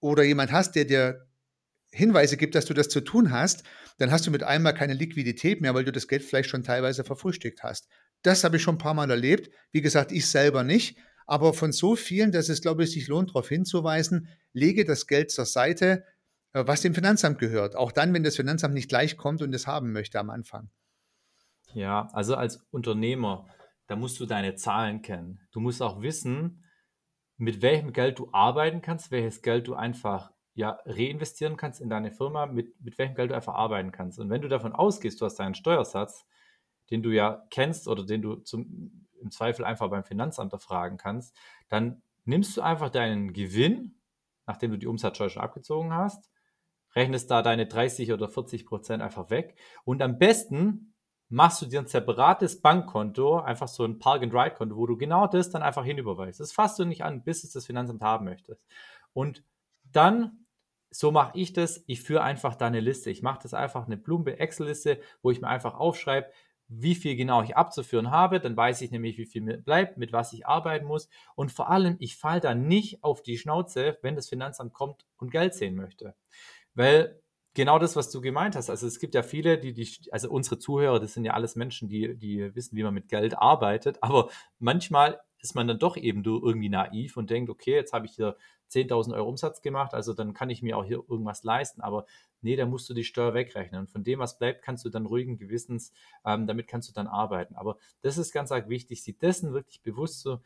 oder 0.00 0.22
jemand 0.22 0.52
hast, 0.52 0.74
der 0.74 0.84
dir 0.84 1.26
Hinweise 1.90 2.36
gibt, 2.36 2.54
dass 2.54 2.66
du 2.66 2.74
das 2.74 2.88
zu 2.88 3.00
tun 3.00 3.30
hast, 3.30 3.62
dann 3.98 4.10
hast 4.10 4.26
du 4.26 4.30
mit 4.30 4.42
einmal 4.42 4.74
keine 4.74 4.94
Liquidität 4.94 5.60
mehr, 5.60 5.74
weil 5.74 5.84
du 5.84 5.92
das 5.92 6.08
Geld 6.08 6.22
vielleicht 6.22 6.50
schon 6.50 6.62
teilweise 6.62 7.04
verfrühstückt 7.04 7.62
hast. 7.62 7.88
Das 8.22 8.44
habe 8.44 8.56
ich 8.56 8.62
schon 8.62 8.74
ein 8.74 8.78
paar 8.78 8.94
Mal 8.94 9.10
erlebt. 9.10 9.50
Wie 9.72 9.80
gesagt, 9.80 10.12
ich 10.12 10.26
selber 10.26 10.64
nicht. 10.64 10.98
Aber 11.26 11.52
von 11.52 11.72
so 11.72 11.94
vielen, 11.94 12.32
dass 12.32 12.48
es, 12.48 12.62
glaube 12.62 12.84
ich, 12.84 12.90
sich 12.90 13.06
lohnt, 13.06 13.30
darauf 13.30 13.48
hinzuweisen, 13.48 14.28
lege 14.52 14.84
das 14.84 15.06
Geld 15.06 15.30
zur 15.30 15.44
Seite, 15.44 16.04
was 16.52 16.82
dem 16.82 16.94
Finanzamt 16.94 17.38
gehört. 17.38 17.76
Auch 17.76 17.92
dann, 17.92 18.12
wenn 18.14 18.22
das 18.22 18.36
Finanzamt 18.36 18.74
nicht 18.74 18.88
gleich 18.88 19.16
kommt 19.16 19.42
und 19.42 19.54
es 19.54 19.66
haben 19.66 19.92
möchte 19.92 20.18
am 20.18 20.30
Anfang. 20.30 20.70
Ja, 21.74 22.08
also 22.12 22.34
als 22.34 22.66
Unternehmer, 22.70 23.46
da 23.86 23.96
musst 23.96 24.18
du 24.20 24.26
deine 24.26 24.54
Zahlen 24.54 25.02
kennen. 25.02 25.40
Du 25.50 25.60
musst 25.60 25.82
auch 25.82 26.00
wissen, 26.00 26.64
mit 27.36 27.62
welchem 27.62 27.92
Geld 27.92 28.18
du 28.18 28.30
arbeiten 28.32 28.80
kannst, 28.80 29.10
welches 29.10 29.42
Geld 29.42 29.68
du 29.68 29.74
einfach 29.74 30.32
ja, 30.54 30.80
reinvestieren 30.86 31.56
kannst 31.56 31.80
in 31.80 31.88
deine 31.88 32.10
Firma, 32.10 32.46
mit, 32.46 32.80
mit 32.80 32.98
welchem 32.98 33.14
Geld 33.14 33.30
du 33.30 33.34
einfach 33.34 33.54
arbeiten 33.54 33.92
kannst. 33.92 34.18
Und 34.18 34.28
wenn 34.28 34.42
du 34.42 34.48
davon 34.48 34.72
ausgehst, 34.72 35.20
du 35.20 35.24
hast 35.24 35.36
deinen 35.36 35.54
Steuersatz, 35.54 36.26
den 36.90 37.02
du 37.02 37.10
ja 37.10 37.46
kennst 37.50 37.86
oder 37.86 38.04
den 38.04 38.22
du 38.22 38.36
zum, 38.36 39.06
im 39.20 39.30
Zweifel 39.30 39.64
einfach 39.64 39.88
beim 39.88 40.04
Finanzamt 40.04 40.52
erfragen 40.52 40.96
kannst, 40.96 41.36
dann 41.68 42.02
nimmst 42.24 42.56
du 42.56 42.62
einfach 42.62 42.90
deinen 42.90 43.32
Gewinn, 43.32 44.00
nachdem 44.46 44.72
du 44.72 44.78
die 44.78 44.86
Umsatzsteuer 44.86 45.30
schon 45.30 45.42
abgezogen 45.42 45.92
hast, 45.92 46.28
rechnest 46.94 47.30
da 47.30 47.42
deine 47.42 47.66
30 47.66 48.12
oder 48.12 48.28
40 48.28 48.66
Prozent 48.66 49.02
einfach 49.02 49.30
weg. 49.30 49.56
Und 49.84 50.02
am 50.02 50.18
besten 50.18 50.94
machst 51.28 51.60
du 51.60 51.66
dir 51.66 51.80
ein 51.80 51.86
separates 51.86 52.60
Bankkonto, 52.60 53.40
einfach 53.40 53.68
so 53.68 53.84
ein 53.84 53.98
Park-and-Ride-Konto, 53.98 54.76
wo 54.76 54.86
du 54.86 54.96
genau 54.96 55.26
das 55.26 55.50
dann 55.50 55.62
einfach 55.62 55.84
hinüberweist. 55.84 56.40
Das 56.40 56.52
fasst 56.52 56.78
du 56.78 56.84
nicht 56.84 57.04
an, 57.04 57.22
bis 57.22 57.44
es 57.44 57.52
das 57.52 57.66
Finanzamt 57.66 58.02
haben 58.02 58.24
möchtest. 58.24 58.64
Und 59.12 59.44
dann, 59.84 60.46
so 60.90 61.10
mache 61.12 61.38
ich 61.38 61.52
das, 61.52 61.84
ich 61.86 62.00
führe 62.02 62.22
einfach 62.22 62.54
da 62.54 62.66
eine 62.66 62.80
Liste. 62.80 63.10
Ich 63.10 63.22
mache 63.22 63.40
das 63.42 63.52
einfach 63.52 63.86
eine 63.86 63.98
Blume-Excel-Liste, 63.98 65.00
wo 65.22 65.30
ich 65.30 65.40
mir 65.40 65.48
einfach 65.48 65.74
aufschreibe, 65.74 66.28
wie 66.68 66.94
viel 66.94 67.16
genau 67.16 67.42
ich 67.42 67.56
abzuführen 67.56 68.10
habe, 68.10 68.40
dann 68.40 68.56
weiß 68.56 68.82
ich 68.82 68.90
nämlich, 68.90 69.16
wie 69.16 69.24
viel 69.24 69.40
mir 69.40 69.56
bleibt, 69.56 69.96
mit 69.96 70.12
was 70.12 70.34
ich 70.34 70.46
arbeiten 70.46 70.86
muss. 70.86 71.08
Und 71.34 71.50
vor 71.50 71.70
allem, 71.70 71.96
ich 71.98 72.16
falle 72.16 72.40
da 72.40 72.54
nicht 72.54 73.02
auf 73.02 73.22
die 73.22 73.38
Schnauze, 73.38 73.98
wenn 74.02 74.16
das 74.16 74.28
Finanzamt 74.28 74.74
kommt 74.74 75.06
und 75.16 75.30
Geld 75.30 75.54
sehen 75.54 75.74
möchte. 75.74 76.14
Weil 76.78 77.20
genau 77.54 77.80
das, 77.80 77.96
was 77.96 78.08
du 78.08 78.20
gemeint 78.20 78.54
hast, 78.54 78.70
also 78.70 78.86
es 78.86 79.00
gibt 79.00 79.16
ja 79.16 79.24
viele, 79.24 79.58
die, 79.58 79.72
die, 79.72 79.90
also 80.12 80.30
unsere 80.30 80.60
Zuhörer, 80.60 81.00
das 81.00 81.12
sind 81.12 81.24
ja 81.24 81.32
alles 81.32 81.56
Menschen, 81.56 81.88
die, 81.88 82.16
die 82.16 82.54
wissen, 82.54 82.76
wie 82.76 82.84
man 82.84 82.94
mit 82.94 83.08
Geld 83.08 83.36
arbeitet, 83.36 84.00
aber 84.00 84.30
manchmal 84.60 85.20
ist 85.40 85.56
man 85.56 85.66
dann 85.66 85.80
doch 85.80 85.96
eben 85.96 86.22
irgendwie 86.24 86.68
naiv 86.68 87.16
und 87.16 87.30
denkt, 87.30 87.50
okay, 87.50 87.74
jetzt 87.74 87.92
habe 87.92 88.06
ich 88.06 88.12
hier 88.12 88.36
10.000 88.70 89.12
Euro 89.12 89.28
Umsatz 89.28 89.60
gemacht, 89.60 89.92
also 89.92 90.14
dann 90.14 90.34
kann 90.34 90.50
ich 90.50 90.62
mir 90.62 90.78
auch 90.78 90.84
hier 90.84 91.02
irgendwas 91.08 91.42
leisten, 91.42 91.80
aber 91.80 92.06
nee, 92.42 92.54
da 92.54 92.64
musst 92.64 92.88
du 92.88 92.94
die 92.94 93.02
Steuer 93.02 93.34
wegrechnen 93.34 93.80
und 93.80 93.90
von 93.90 94.04
dem, 94.04 94.20
was 94.20 94.38
bleibt, 94.38 94.62
kannst 94.62 94.84
du 94.84 94.88
dann 94.88 95.06
ruhigen 95.06 95.36
Gewissens, 95.36 95.92
ähm, 96.24 96.46
damit 96.46 96.68
kannst 96.68 96.88
du 96.88 96.92
dann 96.92 97.08
arbeiten. 97.08 97.56
Aber 97.56 97.78
das 98.02 98.18
ist 98.18 98.32
ganz 98.32 98.52
arg 98.52 98.68
wichtig, 98.68 99.02
sich 99.02 99.18
dessen 99.18 99.52
wirklich 99.52 99.82
bewusst 99.82 100.20
zu 100.20 100.40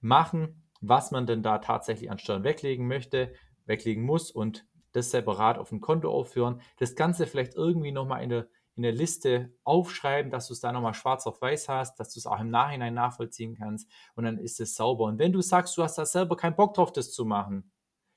machen, 0.00 0.62
was 0.80 1.10
man 1.10 1.26
denn 1.26 1.42
da 1.42 1.58
tatsächlich 1.58 2.10
an 2.10 2.18
Steuern 2.18 2.44
weglegen 2.44 2.88
möchte, 2.88 3.34
weglegen 3.66 4.02
musst 4.02 4.34
und 4.34 4.64
das 4.92 5.10
separat 5.10 5.58
auf 5.58 5.72
ein 5.72 5.80
Konto 5.80 6.10
aufführen. 6.10 6.60
Das 6.78 6.94
Ganze 6.94 7.26
vielleicht 7.26 7.54
irgendwie 7.54 7.92
nochmal 7.92 8.22
in 8.22 8.30
der, 8.30 8.48
in 8.74 8.82
der 8.82 8.92
Liste 8.92 9.52
aufschreiben, 9.64 10.30
dass 10.30 10.48
du 10.48 10.54
es 10.54 10.60
da 10.60 10.72
nochmal 10.72 10.94
schwarz 10.94 11.26
auf 11.26 11.40
weiß 11.40 11.68
hast, 11.68 11.98
dass 12.00 12.14
du 12.14 12.20
es 12.20 12.26
auch 12.26 12.40
im 12.40 12.50
Nachhinein 12.50 12.94
nachvollziehen 12.94 13.54
kannst 13.54 13.90
und 14.14 14.24
dann 14.24 14.38
ist 14.38 14.60
es 14.60 14.74
sauber. 14.74 15.04
Und 15.04 15.18
wenn 15.18 15.32
du 15.32 15.42
sagst, 15.42 15.76
du 15.76 15.82
hast 15.82 15.98
da 15.98 16.06
selber 16.06 16.36
keinen 16.36 16.56
Bock 16.56 16.74
drauf, 16.74 16.92
das 16.92 17.12
zu 17.12 17.24
machen, 17.24 17.70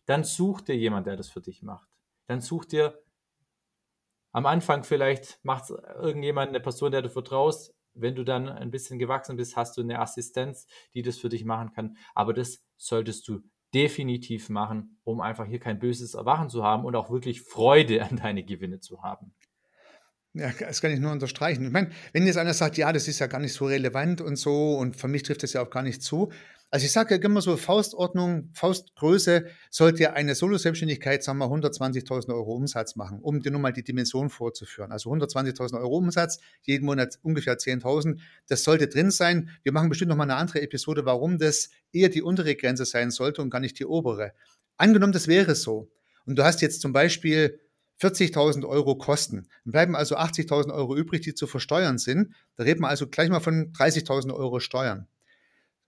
dann 0.05 0.23
such 0.23 0.61
dir 0.61 0.75
jemand, 0.75 1.07
der 1.07 1.17
das 1.17 1.29
für 1.29 1.41
dich 1.41 1.63
macht. 1.63 1.89
Dann 2.27 2.41
such 2.41 2.65
dir 2.65 3.01
am 4.31 4.45
Anfang 4.45 4.83
vielleicht 4.83 5.39
macht 5.43 5.69
irgendjemand, 5.69 6.49
eine 6.49 6.61
Person, 6.61 6.91
der 6.91 7.01
du 7.01 7.09
vertraust. 7.09 7.75
Wenn 7.93 8.15
du 8.15 8.23
dann 8.23 8.47
ein 8.47 8.71
bisschen 8.71 8.99
gewachsen 8.99 9.35
bist, 9.35 9.57
hast 9.57 9.75
du 9.75 9.81
eine 9.81 9.99
Assistenz, 9.99 10.65
die 10.93 11.01
das 11.01 11.17
für 11.17 11.27
dich 11.27 11.43
machen 11.43 11.73
kann. 11.73 11.97
Aber 12.15 12.33
das 12.33 12.63
solltest 12.77 13.27
du 13.27 13.41
definitiv 13.73 14.49
machen, 14.49 14.99
um 15.03 15.21
einfach 15.21 15.45
hier 15.45 15.59
kein 15.59 15.79
böses 15.79 16.13
Erwachen 16.13 16.49
zu 16.49 16.63
haben 16.63 16.85
und 16.85 16.95
auch 16.95 17.09
wirklich 17.09 17.41
Freude 17.41 18.03
an 18.03 18.17
deine 18.17 18.43
Gewinne 18.43 18.79
zu 18.79 19.01
haben. 19.03 19.33
Ja, 20.33 20.51
das 20.57 20.81
kann 20.81 20.91
ich 20.91 20.99
nur 20.99 21.11
unterstreichen. 21.11 21.65
Ich 21.65 21.71
meine, 21.71 21.91
wenn 22.13 22.25
jetzt 22.25 22.37
einer 22.37 22.53
sagt, 22.53 22.77
ja, 22.77 22.93
das 22.93 23.07
ist 23.07 23.19
ja 23.19 23.27
gar 23.27 23.39
nicht 23.39 23.53
so 23.53 23.65
relevant 23.65 24.21
und 24.21 24.37
so 24.37 24.77
und 24.77 24.95
für 24.95 25.09
mich 25.09 25.23
trifft 25.23 25.43
das 25.43 25.53
ja 25.53 25.61
auch 25.61 25.69
gar 25.69 25.83
nicht 25.83 26.01
zu, 26.01 26.31
also 26.73 26.85
ich 26.85 26.93
sage 26.93 27.15
ja 27.15 27.21
immer 27.21 27.41
so, 27.41 27.57
Faustordnung, 27.57 28.49
Faustgröße 28.53 29.45
sollte 29.69 30.03
ja 30.03 30.13
eine 30.13 30.35
Solo-Selbstständigkeit, 30.35 31.21
sagen 31.21 31.37
wir, 31.39 31.47
120.000 31.47 32.33
Euro 32.33 32.53
Umsatz 32.55 32.95
machen, 32.95 33.19
um 33.19 33.41
dir 33.41 33.51
nur 33.51 33.59
mal 33.59 33.73
die 33.73 33.83
Dimension 33.83 34.29
vorzuführen. 34.29 34.93
Also 34.93 35.11
120.000 35.11 35.77
Euro 35.81 35.97
Umsatz, 35.97 36.39
jeden 36.61 36.85
Monat 36.85 37.19
ungefähr 37.23 37.57
10.000, 37.57 38.19
das 38.47 38.63
sollte 38.63 38.87
drin 38.87 39.11
sein. 39.11 39.49
Wir 39.63 39.73
machen 39.73 39.89
bestimmt 39.89 40.09
noch 40.09 40.15
mal 40.15 40.23
eine 40.23 40.37
andere 40.37 40.61
Episode, 40.61 41.03
warum 41.03 41.37
das 41.39 41.71
eher 41.91 42.07
die 42.07 42.21
untere 42.21 42.55
Grenze 42.55 42.85
sein 42.85 43.11
sollte 43.11 43.41
und 43.41 43.49
gar 43.49 43.59
nicht 43.59 43.77
die 43.77 43.85
obere. 43.85 44.31
Angenommen, 44.77 45.11
das 45.11 45.27
wäre 45.27 45.55
so. 45.55 45.91
Und 46.25 46.39
du 46.39 46.45
hast 46.45 46.61
jetzt 46.61 46.79
zum 46.79 46.93
Beispiel 46.93 47.59
40.000 48.01 48.65
Euro 48.65 48.95
Kosten. 48.95 49.47
Dann 49.65 49.71
bleiben 49.73 49.95
also 49.97 50.15
80.000 50.15 50.73
Euro 50.73 50.95
übrig, 50.95 51.19
die 51.19 51.33
zu 51.33 51.47
versteuern 51.47 51.97
sind. 51.97 52.33
Da 52.55 52.63
reden 52.63 52.79
wir 52.79 52.87
also 52.87 53.07
gleich 53.07 53.29
mal 53.29 53.41
von 53.41 53.73
30.000 53.73 54.33
Euro 54.33 54.61
Steuern. 54.61 55.07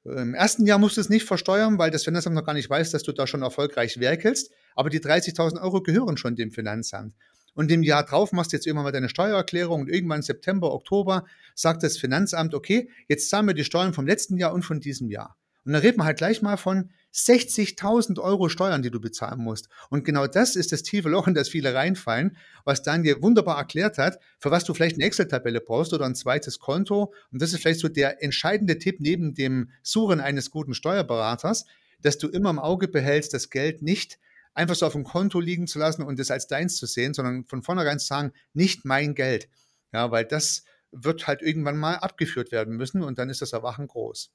Im 0.05 0.33
ersten 0.33 0.65
Jahr 0.65 0.79
musst 0.79 0.98
du 0.98 1.01
es 1.01 1.10
nicht 1.10 1.25
versteuern, 1.25 1.77
weil 1.77 1.89
das 1.89 2.03
Finanzamt 2.03 2.36
noch 2.36 2.45
gar 2.45 2.53
nicht 2.53 2.69
weiß, 2.69 2.91
dass 2.91 3.03
du 3.03 3.13
da 3.13 3.25
schon 3.25 3.41
erfolgreich 3.41 4.00
werkelst. 4.00 4.51
Aber 4.75 4.89
die 4.89 5.00
30.000 5.00 5.62
Euro 5.62 5.81
gehören 5.81 6.17
schon 6.17 6.36
dem 6.36 6.51
Finanzamt. 6.51 7.15
Und 7.53 7.72
im 7.72 7.83
Jahr 7.83 8.03
drauf 8.03 8.31
machst 8.31 8.51
du 8.51 8.57
jetzt 8.57 8.67
immer 8.67 8.83
mal 8.83 8.91
deine 8.91 9.10
Steuererklärung 9.10 9.81
und 9.81 9.89
irgendwann 9.89 10.24
September, 10.24 10.74
Oktober 10.74 11.25
sagt 11.55 11.83
das 11.83 11.98
Finanzamt, 11.98 12.53
okay, 12.53 12.89
jetzt 13.07 13.29
zahlen 13.29 13.48
wir 13.48 13.53
die 13.53 13.63
Steuern 13.63 13.93
vom 13.93 14.07
letzten 14.07 14.38
Jahr 14.38 14.53
und 14.53 14.63
von 14.63 14.79
diesem 14.79 15.10
Jahr. 15.10 15.38
Und 15.65 15.74
dann 15.74 15.82
reden 15.82 15.98
wir 15.98 16.05
halt 16.05 16.17
gleich 16.17 16.41
mal 16.41 16.58
von 16.58 16.91
60.000 17.13 18.20
Euro 18.20 18.50
Steuern, 18.50 18.82
die 18.82 18.89
du 18.89 19.00
bezahlen 19.00 19.39
musst. 19.39 19.70
Und 19.89 20.03
genau 20.03 20.27
das 20.27 20.55
ist 20.55 20.72
das 20.72 20.84
tiefe 20.84 21.10
Loch, 21.10 21.27
in 21.27 21.36
das 21.36 21.48
viele 21.48 21.74
reinfallen, 21.74 22.36
was 22.65 22.82
Daniel 22.82 23.22
wunderbar 23.22 23.58
erklärt 23.58 23.98
hat, 23.98 24.20
für 24.39 24.51
was 24.51 24.63
du 24.63 24.74
vielleicht 24.74 24.96
eine 24.96 25.05
Excel-Tabelle 25.05 25.62
brauchst 25.62 25.93
oder 25.93 26.05
ein 26.05 26.15
zweites 26.15 26.60
Konto. 26.60 27.13
Und 27.32 27.41
das 27.41 27.53
ist 27.53 27.62
vielleicht 27.62 27.79
so 27.79 27.88
der 27.88 28.24
entscheidende 28.24 28.79
Tipp 28.79 28.98
neben 29.00 29.36
dem 29.36 29.70
Suchen 29.84 30.20
eines 30.20 30.50
guten 30.50 30.74
Steuerberaters, 30.74 31.65
dass 32.01 32.17
du 32.17 32.27
immer 32.27 32.50
im 32.50 32.60
Auge 32.60 32.88
behältst, 32.88 33.34
das 33.34 33.50
Geld 33.50 33.82
nicht 33.82 34.20
einfach 34.55 34.75
so 34.75 34.86
auf 34.86 34.93
dem 34.93 35.03
Konto 35.03 35.39
liegen 35.39 35.67
zu 35.67 35.79
lassen 35.79 36.03
und 36.03 36.20
es 36.20 36.32
als 36.32 36.48
deins 36.48 36.77
zu 36.77 36.86
sehen, 36.86 37.13
sondern 37.13 37.46
von 37.46 37.63
vornherein 37.63 38.00
zu 38.00 38.08
sagen, 38.08 38.34
nicht 38.53 38.86
mein 38.86 39.15
Geld. 39.15 39.50
Ja, 39.91 40.12
weil 40.12 40.25
das 40.25 40.63
wird 40.91 41.27
halt 41.27 41.41
irgendwann 41.41 41.77
mal 41.77 41.96
abgeführt 41.96 42.51
werden 42.51 42.75
müssen 42.75 43.01
und 43.01 43.17
dann 43.17 43.29
ist 43.29 43.41
das 43.41 43.53
Erwachen 43.53 43.88
groß. 43.88 44.32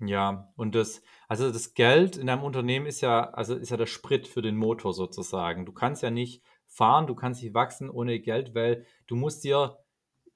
Ja, 0.00 0.52
und 0.56 0.76
das, 0.76 1.02
also 1.26 1.50
das 1.50 1.74
Geld 1.74 2.16
in 2.16 2.28
deinem 2.28 2.44
Unternehmen 2.44 2.86
ist 2.86 3.00
ja, 3.00 3.30
also 3.30 3.56
ist 3.56 3.70
ja 3.70 3.76
der 3.76 3.86
Sprit 3.86 4.28
für 4.28 4.42
den 4.42 4.56
Motor 4.56 4.92
sozusagen. 4.94 5.66
Du 5.66 5.72
kannst 5.72 6.02
ja 6.02 6.10
nicht 6.10 6.44
fahren, 6.66 7.08
du 7.08 7.16
kannst 7.16 7.42
nicht 7.42 7.54
wachsen 7.54 7.90
ohne 7.90 8.20
Geld, 8.20 8.54
weil 8.54 8.86
du 9.08 9.16
musst 9.16 9.42
dir, 9.42 9.78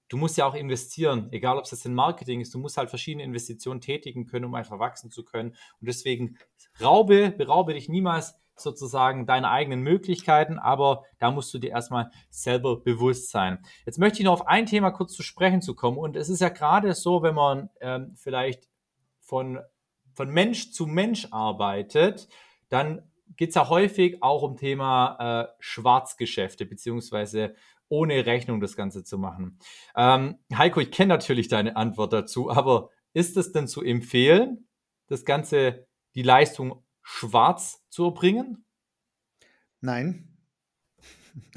du 0.08 0.16
musst 0.16 0.36
ja 0.36 0.46
auch 0.46 0.54
investieren, 0.54 1.28
egal 1.30 1.58
ob 1.58 1.64
es 1.64 1.70
jetzt 1.70 1.86
in 1.86 1.94
Marketing 1.94 2.40
ist, 2.40 2.52
du 2.54 2.58
musst 2.58 2.76
halt 2.76 2.90
verschiedene 2.90 3.22
Investitionen 3.22 3.80
tätigen 3.80 4.26
können, 4.26 4.46
um 4.46 4.54
einfach 4.56 4.80
wachsen 4.80 5.12
zu 5.12 5.24
können. 5.24 5.50
Und 5.50 5.86
deswegen 5.86 6.38
raube, 6.80 7.30
beraube 7.30 7.74
dich 7.74 7.88
niemals 7.88 8.34
sozusagen 8.56 9.26
deine 9.26 9.50
eigenen 9.50 9.80
Möglichkeiten, 9.80 10.58
aber 10.58 11.04
da 11.18 11.30
musst 11.30 11.54
du 11.54 11.58
dir 11.58 11.70
erstmal 11.70 12.10
selber 12.30 12.80
bewusst 12.80 13.30
sein. 13.30 13.64
Jetzt 13.86 13.98
möchte 13.98 14.18
ich 14.18 14.24
noch 14.24 14.32
auf 14.32 14.46
ein 14.48 14.66
Thema 14.66 14.90
kurz 14.90 15.14
zu 15.14 15.22
sprechen 15.22 15.62
zu 15.62 15.74
kommen. 15.74 15.98
Und 15.98 16.16
es 16.16 16.28
ist 16.28 16.40
ja 16.40 16.48
gerade 16.48 16.92
so, 16.94 17.22
wenn 17.22 17.34
man 17.34 17.70
ähm, 17.80 18.12
vielleicht 18.16 18.71
von, 19.22 19.60
von 20.14 20.30
Mensch 20.30 20.72
zu 20.72 20.86
Mensch 20.86 21.28
arbeitet, 21.30 22.28
dann 22.68 23.10
geht 23.36 23.50
es 23.50 23.54
ja 23.54 23.68
häufig 23.68 24.22
auch 24.22 24.42
um 24.42 24.56
Thema 24.56 25.48
äh, 25.48 25.52
Schwarzgeschäfte, 25.60 26.66
beziehungsweise 26.66 27.54
ohne 27.88 28.26
Rechnung 28.26 28.60
das 28.60 28.76
Ganze 28.76 29.04
zu 29.04 29.18
machen. 29.18 29.58
Ähm, 29.96 30.38
Heiko, 30.54 30.80
ich 30.80 30.90
kenne 30.90 31.08
natürlich 31.08 31.48
deine 31.48 31.76
Antwort 31.76 32.12
dazu, 32.12 32.50
aber 32.50 32.90
ist 33.12 33.36
es 33.36 33.52
denn 33.52 33.68
zu 33.68 33.82
empfehlen, 33.82 34.68
das 35.08 35.24
Ganze, 35.24 35.86
die 36.14 36.22
Leistung 36.22 36.84
schwarz 37.02 37.82
zu 37.90 38.06
erbringen? 38.06 38.64
Nein. 39.80 40.28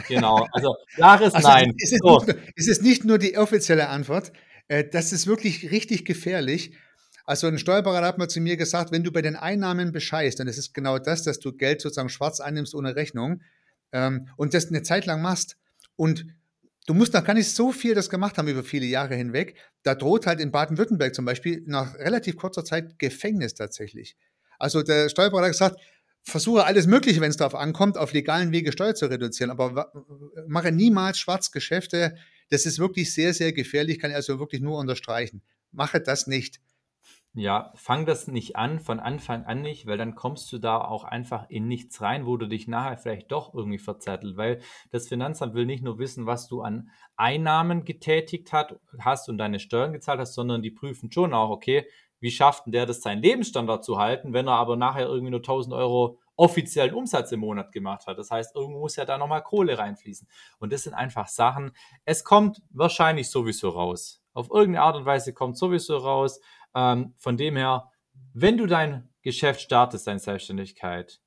Genau, 0.08 0.48
also 0.52 0.76
klares 0.96 1.34
also, 1.34 1.48
Nein. 1.48 1.74
Es 1.82 1.92
ist, 1.92 2.02
so. 2.04 2.20
nicht, 2.20 2.38
es 2.56 2.68
ist 2.68 2.82
nicht 2.82 3.06
nur 3.06 3.18
die 3.18 3.38
offizielle 3.38 3.90
Antwort, 3.90 4.32
äh, 4.68 4.84
das 4.84 5.14
ist 5.14 5.28
wirklich 5.28 5.72
richtig 5.72 6.06
gefährlich. 6.06 6.74
Also 7.26 7.48
ein 7.48 7.58
Steuerberater 7.58 8.06
hat 8.06 8.18
mal 8.18 8.28
zu 8.28 8.40
mir 8.40 8.56
gesagt, 8.56 8.92
wenn 8.92 9.04
du 9.04 9.12
bei 9.12 9.22
den 9.22 9.36
Einnahmen 9.36 9.92
bescheißt, 9.92 10.40
dann 10.40 10.48
ist 10.48 10.58
es 10.58 10.74
genau 10.74 11.00
das, 11.00 11.24
dass 11.24 11.40
du 11.40 11.52
Geld 11.54 11.82
sozusagen 11.82 12.10
schwarz 12.10 12.40
einnimmst 12.40 12.76
ohne 12.76 12.96
Rechnung 12.96 13.42
ähm, 13.92 14.30
und 14.38 14.54
das 14.54 14.68
eine 14.68 14.84
Zeit 14.84 15.06
lang 15.06 15.22
machst 15.22 15.58
und 15.96 16.28
du 16.86 16.94
musst 16.94 17.14
noch 17.14 17.24
gar 17.24 17.34
nicht 17.34 17.50
so 17.50 17.72
viel 17.72 17.96
das 17.96 18.10
gemacht 18.10 18.38
haben 18.38 18.48
über 18.48 18.64
viele 18.64 18.86
Jahre 18.86 19.16
hinweg. 19.16 19.58
Da 19.82 19.96
droht 19.96 20.28
halt 20.28 20.40
in 20.40 20.52
Baden-Württemberg 20.52 21.16
zum 21.16 21.26
Beispiel 21.26 21.64
nach 21.66 21.96
relativ 21.96 22.38
kurzer 22.38 22.64
Zeit 22.64 23.00
Gefängnis 23.00 23.56
tatsächlich. 23.56 24.16
Also 24.60 24.84
der 24.84 25.10
Steuerberater 25.10 25.48
hat 25.48 25.54
gesagt, 25.54 25.82
versuche 26.22 26.66
alles 26.66 26.88
Mögliche, 26.88 27.22
wenn 27.22 27.30
es 27.30 27.38
darauf 27.38 27.56
ankommt, 27.56 27.98
auf 27.98 28.14
legalen 28.14 28.52
Wege 28.52 28.72
Steuer 28.72 28.96
zu 28.96 29.08
reduzieren, 29.08 29.52
aber 29.52 29.92
mache 30.48 30.72
niemals 30.72 31.20
Schwarzgeschäfte. 31.20 32.16
Das 32.50 32.66
ist 32.66 32.80
wirklich 32.80 33.14
sehr, 33.14 33.34
sehr 33.34 33.52
gefährlich, 33.54 34.00
kann 34.00 34.12
ich 34.12 34.16
also 34.16 34.40
wirklich 34.40 34.62
nur 34.62 34.78
unterstreichen. 34.78 35.42
Mache 35.72 36.00
das 36.00 36.28
nicht. 36.28 36.60
Ja, 37.38 37.74
fang 37.76 38.06
das 38.06 38.30
nicht 38.30 38.56
an, 38.56 38.80
von 38.80 39.02
Anfang 39.02 39.44
an 39.44 39.62
nicht, 39.62 39.88
weil 39.88 39.98
dann 39.98 40.16
kommst 40.16 40.54
du 40.54 40.58
da 40.58 40.80
auch 40.80 41.04
einfach 41.04 41.50
in 41.50 41.68
nichts 41.68 42.02
rein, 42.02 42.26
wo 42.26 42.38
du 42.38 42.48
dich 42.48 42.70
nachher 42.70 42.98
vielleicht 42.98 43.30
doch 43.30 43.54
irgendwie 43.54 43.78
verzettelt, 43.78 44.38
weil 44.38 44.62
das 44.92 45.10
Finanzamt 45.10 45.54
will 45.54 45.66
nicht 45.66 45.84
nur 45.84 46.00
wissen, 46.00 46.28
was 46.28 46.48
du 46.48 46.62
an 46.62 46.90
Einnahmen 47.18 47.84
getätigt 47.84 48.54
hat, 48.54 48.80
hast 49.00 49.28
und 49.28 49.38
deine 49.38 49.60
Steuern 49.60 49.92
gezahlt 49.92 50.22
hast, 50.22 50.34
sondern 50.34 50.62
die 50.62 50.72
prüfen 50.72 51.12
schon 51.12 51.34
auch, 51.34 51.50
okay, 51.50 51.86
wie 52.22 52.32
schafft 52.32 52.68
denn 52.68 52.72
der 52.72 52.86
das, 52.86 53.02
seinen 53.02 53.22
Lebensstandard 53.22 53.84
zu 53.84 53.98
halten, 53.98 54.32
wenn 54.32 54.48
er 54.48 54.56
aber 54.56 54.78
nachher 54.78 55.06
irgendwie 55.06 55.32
nur 55.32 55.42
1000 55.42 55.76
Euro 55.76 56.18
offiziellen 56.38 56.96
Umsatz 56.96 57.34
im 57.34 57.42
Monat 57.42 57.74
gemacht 57.74 58.08
hat. 58.08 58.18
Das 58.18 58.32
heißt, 58.32 58.56
irgendwo 58.56 58.80
muss 58.80 58.96
ja 58.96 59.04
da 59.04 59.18
nochmal 59.18 59.44
Kohle 59.44 59.78
reinfließen. 59.78 60.28
Und 60.60 60.72
das 60.72 60.84
sind 60.84 60.94
einfach 60.94 61.28
Sachen, 61.28 61.74
es 62.06 62.24
kommt 62.24 62.62
wahrscheinlich 62.70 63.30
sowieso 63.30 63.70
raus. 63.70 64.22
Auf 64.34 64.50
irgendeine 64.50 64.86
Art 64.86 64.96
und 64.98 65.06
Weise 65.06 65.34
kommt 65.34 65.58
sowieso 65.58 65.98
raus. 65.98 66.40
Ähm, 66.76 67.14
von 67.18 67.38
dem 67.38 67.56
her, 67.56 67.92
wenn 68.34 68.58
du 68.58 68.68
dein 68.68 69.10
Geschäft 69.22 69.62
startest, 69.62 70.08
deine 70.08 70.20
Selbstständigkeit, 70.20 71.20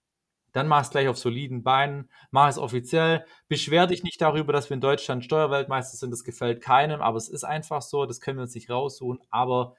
dann 0.52 0.68
mach 0.68 0.82
es 0.82 0.90
gleich 0.90 1.08
auf 1.08 1.18
soliden 1.18 1.62
Beinen, 1.62 2.10
mach 2.30 2.48
es 2.48 2.58
offiziell, 2.58 3.24
beschwer 3.48 3.86
dich 3.86 4.02
nicht 4.02 4.20
darüber, 4.20 4.52
dass 4.52 4.70
wir 4.70 4.74
in 4.74 4.80
Deutschland 4.80 5.24
Steuerweltmeister 5.24 5.96
sind, 5.96 6.10
das 6.10 6.24
gefällt 6.24 6.62
keinem, 6.62 7.00
aber 7.00 7.18
es 7.18 7.28
ist 7.28 7.44
einfach 7.44 7.82
so, 7.82 8.06
das 8.06 8.20
können 8.20 8.38
wir 8.38 8.42
uns 8.42 8.54
nicht 8.54 8.70
raussuchen, 8.70 9.20
aber 9.30 9.76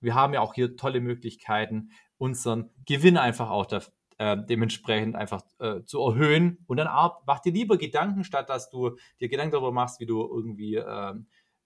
wir 0.00 0.14
haben 0.14 0.34
ja 0.34 0.40
auch 0.40 0.54
hier 0.54 0.76
tolle 0.76 1.00
Möglichkeiten, 1.00 1.90
unseren 2.18 2.70
Gewinn 2.86 3.16
einfach 3.16 3.50
auch 3.50 3.66
da, 3.66 3.82
äh, 4.18 4.36
dementsprechend 4.48 5.16
einfach 5.16 5.42
äh, 5.58 5.82
zu 5.84 6.00
erhöhen. 6.00 6.64
Und 6.66 6.78
dann 6.78 6.88
mach 7.26 7.40
dir 7.40 7.52
lieber 7.52 7.76
Gedanken, 7.76 8.24
statt 8.24 8.48
dass 8.48 8.70
du 8.70 8.96
dir 9.20 9.28
Gedanken 9.28 9.52
darüber 9.52 9.72
machst, 9.72 10.00
wie 10.00 10.06
du 10.06 10.22
irgendwie 10.22 10.76
äh, 10.76 11.14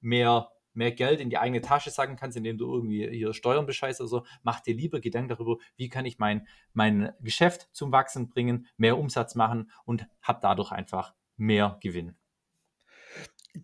mehr 0.00 0.50
mehr 0.73 0.93
Geld 0.93 1.21
in 1.21 1.31
die 1.31 1.39
eigene 1.39 1.61
Tasche 1.61 1.91
sagen 1.91 2.17
kannst, 2.17 2.37
indem 2.37 2.59
du 2.59 2.73
irgendwie 2.73 3.09
hier 3.11 3.33
Steuern 3.35 3.67
bescheißt 3.67 4.00
oder 4.00 4.09
so, 4.09 4.27
mach 4.43 4.61
dir 4.61 4.75
lieber 4.75 5.00
Gedanken 5.00 5.29
darüber, 5.29 5.57
wie 5.77 5.89
kann 5.89 6.07
ich 6.07 6.19
mein, 6.19 6.47
mein 6.73 7.12
Geschäft 7.21 7.69
zum 7.73 7.93
Wachsen 7.93 8.29
bringen, 8.29 8.67
mehr 8.77 8.99
Umsatz 8.99 9.35
machen 9.35 9.71
und 9.85 10.07
habe 10.23 10.41
dadurch 10.43 10.73
einfach 10.73 11.15
mehr 11.37 11.79
Gewinn. 11.83 12.15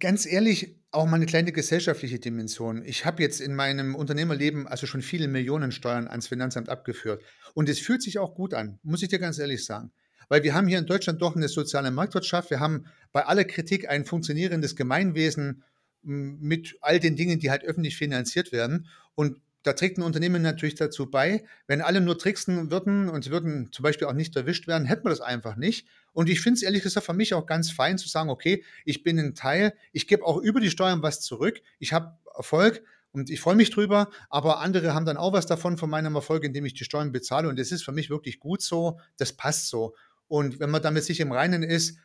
Ganz 0.00 0.26
ehrlich, 0.26 0.80
auch 0.90 1.06
mal 1.06 1.16
eine 1.16 1.26
kleine 1.26 1.52
gesellschaftliche 1.52 2.18
Dimension. 2.18 2.82
Ich 2.84 3.04
habe 3.04 3.22
jetzt 3.22 3.40
in 3.40 3.54
meinem 3.54 3.94
Unternehmerleben 3.94 4.66
also 4.66 4.86
schon 4.86 5.00
viele 5.00 5.28
Millionen 5.28 5.70
Steuern 5.70 6.08
ans 6.08 6.26
Finanzamt 6.26 6.68
abgeführt. 6.68 7.22
Und 7.54 7.68
es 7.68 7.78
fühlt 7.78 8.02
sich 8.02 8.18
auch 8.18 8.34
gut 8.34 8.52
an, 8.52 8.80
muss 8.82 9.02
ich 9.02 9.08
dir 9.08 9.20
ganz 9.20 9.38
ehrlich 9.38 9.64
sagen. 9.64 9.92
Weil 10.28 10.42
wir 10.42 10.54
haben 10.54 10.66
hier 10.66 10.78
in 10.78 10.86
Deutschland 10.86 11.22
doch 11.22 11.36
eine 11.36 11.46
soziale 11.48 11.92
Marktwirtschaft. 11.92 12.50
Wir 12.50 12.58
haben 12.58 12.86
bei 13.12 13.26
aller 13.26 13.44
Kritik 13.44 13.88
ein 13.88 14.04
funktionierendes 14.04 14.74
Gemeinwesen 14.74 15.62
mit 16.06 16.76
all 16.80 17.00
den 17.00 17.16
Dingen, 17.16 17.38
die 17.38 17.50
halt 17.50 17.64
öffentlich 17.64 17.96
finanziert 17.96 18.52
werden. 18.52 18.86
Und 19.14 19.40
da 19.64 19.72
trägt 19.72 19.98
ein 19.98 20.02
Unternehmen 20.02 20.42
natürlich 20.42 20.76
dazu 20.76 21.10
bei. 21.10 21.44
Wenn 21.66 21.82
alle 21.82 22.00
nur 22.00 22.16
tricksen 22.16 22.70
würden 22.70 23.08
und 23.08 23.24
sie 23.24 23.30
würden 23.30 23.72
zum 23.72 23.82
Beispiel 23.82 24.06
auch 24.06 24.12
nicht 24.12 24.36
erwischt 24.36 24.68
werden, 24.68 24.86
hätten 24.86 25.04
wir 25.04 25.10
das 25.10 25.20
einfach 25.20 25.56
nicht. 25.56 25.88
Und 26.12 26.28
ich 26.28 26.40
finde 26.40 26.58
es 26.58 26.62
ehrlich 26.62 26.84
gesagt 26.84 27.04
für 27.04 27.12
mich 27.12 27.34
auch 27.34 27.46
ganz 27.46 27.72
fein 27.72 27.98
zu 27.98 28.08
sagen, 28.08 28.30
okay, 28.30 28.64
ich 28.84 29.02
bin 29.02 29.18
ein 29.18 29.34
Teil, 29.34 29.74
ich 29.92 30.06
gebe 30.06 30.24
auch 30.24 30.38
über 30.38 30.60
die 30.60 30.70
Steuern 30.70 31.02
was 31.02 31.20
zurück, 31.20 31.60
ich 31.80 31.92
habe 31.92 32.16
Erfolg 32.36 32.82
und 33.10 33.28
ich 33.28 33.40
freue 33.40 33.56
mich 33.56 33.70
drüber, 33.70 34.10
aber 34.30 34.60
andere 34.60 34.94
haben 34.94 35.04
dann 35.04 35.16
auch 35.16 35.32
was 35.32 35.46
davon 35.46 35.78
von 35.78 35.90
meinem 35.90 36.14
Erfolg, 36.14 36.44
indem 36.44 36.64
ich 36.64 36.74
die 36.74 36.84
Steuern 36.84 37.10
bezahle. 37.10 37.48
Und 37.48 37.58
das 37.58 37.72
ist 37.72 37.82
für 37.82 37.92
mich 37.92 38.08
wirklich 38.08 38.38
gut 38.38 38.62
so, 38.62 39.00
das 39.16 39.32
passt 39.32 39.68
so. 39.68 39.96
Und 40.28 40.60
wenn 40.60 40.70
man 40.70 40.82
damit 40.82 41.04
sich 41.04 41.18
im 41.18 41.32
Reinen 41.32 41.64
ist 41.64 41.98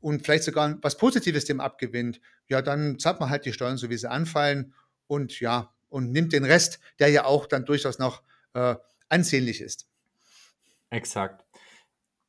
und 0.00 0.24
vielleicht 0.24 0.44
sogar 0.44 0.78
was 0.82 0.96
Positives 0.96 1.44
dem 1.44 1.60
abgewinnt, 1.60 2.20
ja, 2.48 2.62
dann 2.62 2.98
zahlt 2.98 3.20
man 3.20 3.30
halt 3.30 3.44
die 3.44 3.52
Steuern, 3.52 3.76
so 3.76 3.90
wie 3.90 3.96
sie 3.96 4.10
anfallen. 4.10 4.74
Und 5.06 5.40
ja, 5.40 5.72
und 5.88 6.12
nimmt 6.12 6.32
den 6.32 6.44
Rest, 6.44 6.80
der 6.98 7.08
ja 7.08 7.24
auch 7.24 7.46
dann 7.46 7.64
durchaus 7.64 7.98
noch 7.98 8.22
äh, 8.54 8.76
ansehnlich 9.08 9.60
ist. 9.60 9.88
Exakt. 10.90 11.44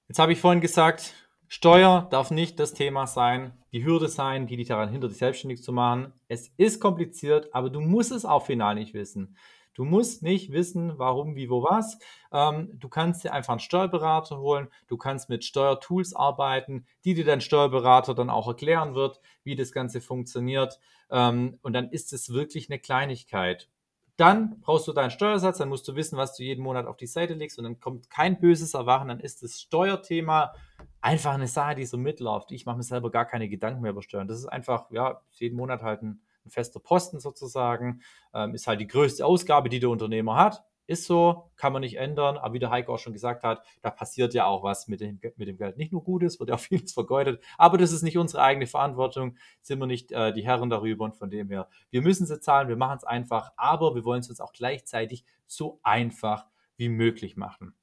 Jetzt 0.07 0.19
habe 0.19 0.33
ich 0.33 0.39
vorhin 0.39 0.61
gesagt, 0.61 1.13
Steuer 1.47 2.07
darf 2.11 2.31
nicht 2.31 2.59
das 2.59 2.73
Thema 2.73 3.07
sein, 3.07 3.53
die 3.71 3.83
Hürde 3.85 4.07
sein, 4.07 4.47
die 4.47 4.57
dich 4.57 4.67
daran 4.67 4.89
hindert, 4.89 5.11
dich 5.11 5.19
selbstständig 5.19 5.63
zu 5.63 5.71
machen. 5.71 6.13
Es 6.27 6.49
ist 6.57 6.79
kompliziert, 6.79 7.53
aber 7.53 7.69
du 7.69 7.81
musst 7.81 8.11
es 8.11 8.25
auch 8.25 8.45
final 8.45 8.75
nicht 8.75 8.93
wissen. 8.93 9.38
Du 9.79 9.86
musst 9.86 10.24
nicht 10.24 10.51
wissen, 10.51 11.00
warum, 11.00 11.38
wie, 11.38 11.50
wo, 11.50 11.63
was. 11.63 12.00
Ähm, 12.33 12.69
du 12.77 12.89
kannst 12.89 13.24
dir 13.24 13.31
einfach 13.31 13.53
einen 13.53 13.62
Steuerberater 13.62 14.38
holen. 14.38 14.67
Du 14.88 14.98
kannst 14.98 15.29
mit 15.29 15.45
Steuertools 15.45 16.13
arbeiten, 16.13 16.86
die 17.05 17.13
dir 17.13 17.24
dein 17.24 17.39
Steuerberater 17.39 18.13
dann 18.13 18.29
auch 18.29 18.45
erklären 18.45 18.93
wird, 18.93 19.21
wie 19.45 19.55
das 19.55 19.71
Ganze 19.71 20.01
funktioniert. 20.01 20.81
Ähm, 21.09 21.59
und 21.62 21.71
dann 21.71 21.91
ist 21.91 22.12
es 22.12 22.33
wirklich 22.33 22.69
eine 22.69 22.79
Kleinigkeit. 22.79 23.69
Dann 24.17 24.59
brauchst 24.59 24.86
du 24.86 24.91
deinen 24.91 25.12
Steuersatz, 25.12 25.59
dann 25.59 25.69
musst 25.69 25.88
du 25.88 25.95
wissen, 25.95 26.17
was 26.17 26.36
du 26.36 26.43
jeden 26.43 26.62
Monat 26.62 26.86
auf 26.86 26.98
die 26.98 27.07
Seite 27.07 27.33
legst 27.33 27.57
und 27.57 27.63
dann 27.63 27.79
kommt 27.79 28.09
kein 28.09 28.38
böses 28.38 28.74
Erwachen, 28.74 29.07
dann 29.07 29.21
ist 29.21 29.43
das 29.43 29.62
Steuerthema 29.62 30.51
einfach 31.00 31.36
eine 31.36 31.48
Sache, 31.48 31.75
die 31.75 31.86
so 31.86 31.98
mitläuft. 31.98 32.51
Ich 32.51 32.65
mache 32.65 32.75
mir 32.75 32.83
selber 32.83 33.12
gar 33.12 33.24
keine 33.24 33.48
Gedanken 33.48 33.81
mehr 33.81 33.91
über 33.91 34.01
Steuern. 34.01 34.27
Das 34.27 34.39
ist 34.39 34.48
einfach, 34.48 34.91
ja, 34.91 35.21
jeden 35.31 35.55
Monat 35.55 35.83
halt 35.83 36.01
ein 36.01 36.21
fester 36.50 36.79
Posten 36.79 37.20
sozusagen, 37.20 38.01
ähm, 38.34 38.53
ist 38.53 38.68
halt 38.68 38.82
die 38.82 38.88
größte 38.88 39.25
Ausgabe, 39.25 39.70
die 39.70 39.79
der 39.79 39.89
Unternehmer 39.89 40.36
hat. 40.36 40.63
Ist 40.88 41.06
so, 41.06 41.51
kann 41.56 41.72
man 41.72 41.82
nicht 41.82 41.98
ändern, 41.98 42.38
aber 42.38 42.56
wie 42.56 42.60
der 42.60 42.72
Heiko 42.72 42.96
auch 42.96 43.00
schon 43.00 43.13
gesagt 43.13 43.44
hat, 43.44 43.63
da 43.84 43.91
passiert 43.91 44.34
ja 44.34 44.46
auch 44.46 44.63
was 44.63 44.88
mit 44.88 45.01
dem, 45.01 45.20
mit 45.36 45.48
dem 45.48 45.56
Geld. 45.56 45.77
Nicht 45.77 45.91
nur 45.91 46.03
Gutes, 46.03 46.39
wird 46.39 46.50
ja 46.50 46.56
auch 46.56 46.60
vieles 46.60 46.94
vergeudet, 46.94 47.44
aber 47.60 47.77
das 47.77 47.91
ist 47.91 48.01
nicht 48.01 48.18
unsere 48.18 48.41
eigene 48.41 48.65
Verantwortung, 48.65 49.38
sind 49.62 49.77
wir 49.79 49.86
nicht 49.86 50.12
äh, 50.12 50.34
die 50.34 50.44
Herren 50.44 50.72
darüber 50.72 51.06
und 51.06 51.15
von 51.15 51.29
dem 51.29 51.50
her, 51.50 51.70
wir 51.91 52.01
müssen 52.01 52.25
sie 52.25 52.39
zahlen, 52.39 52.70
wir 52.70 52.75
machen 52.75 52.98
es 52.98 53.03
einfach, 53.03 53.51
aber 53.56 53.94
wir 53.94 54.03
wollen 54.03 54.22
es 54.22 54.29
uns 54.29 54.41
auch 54.41 54.51
gleichzeitig 54.51 55.25
so 55.46 55.79
einfach 55.84 56.48
wie 56.75 56.89
möglich 56.89 57.38
machen. 57.38 57.75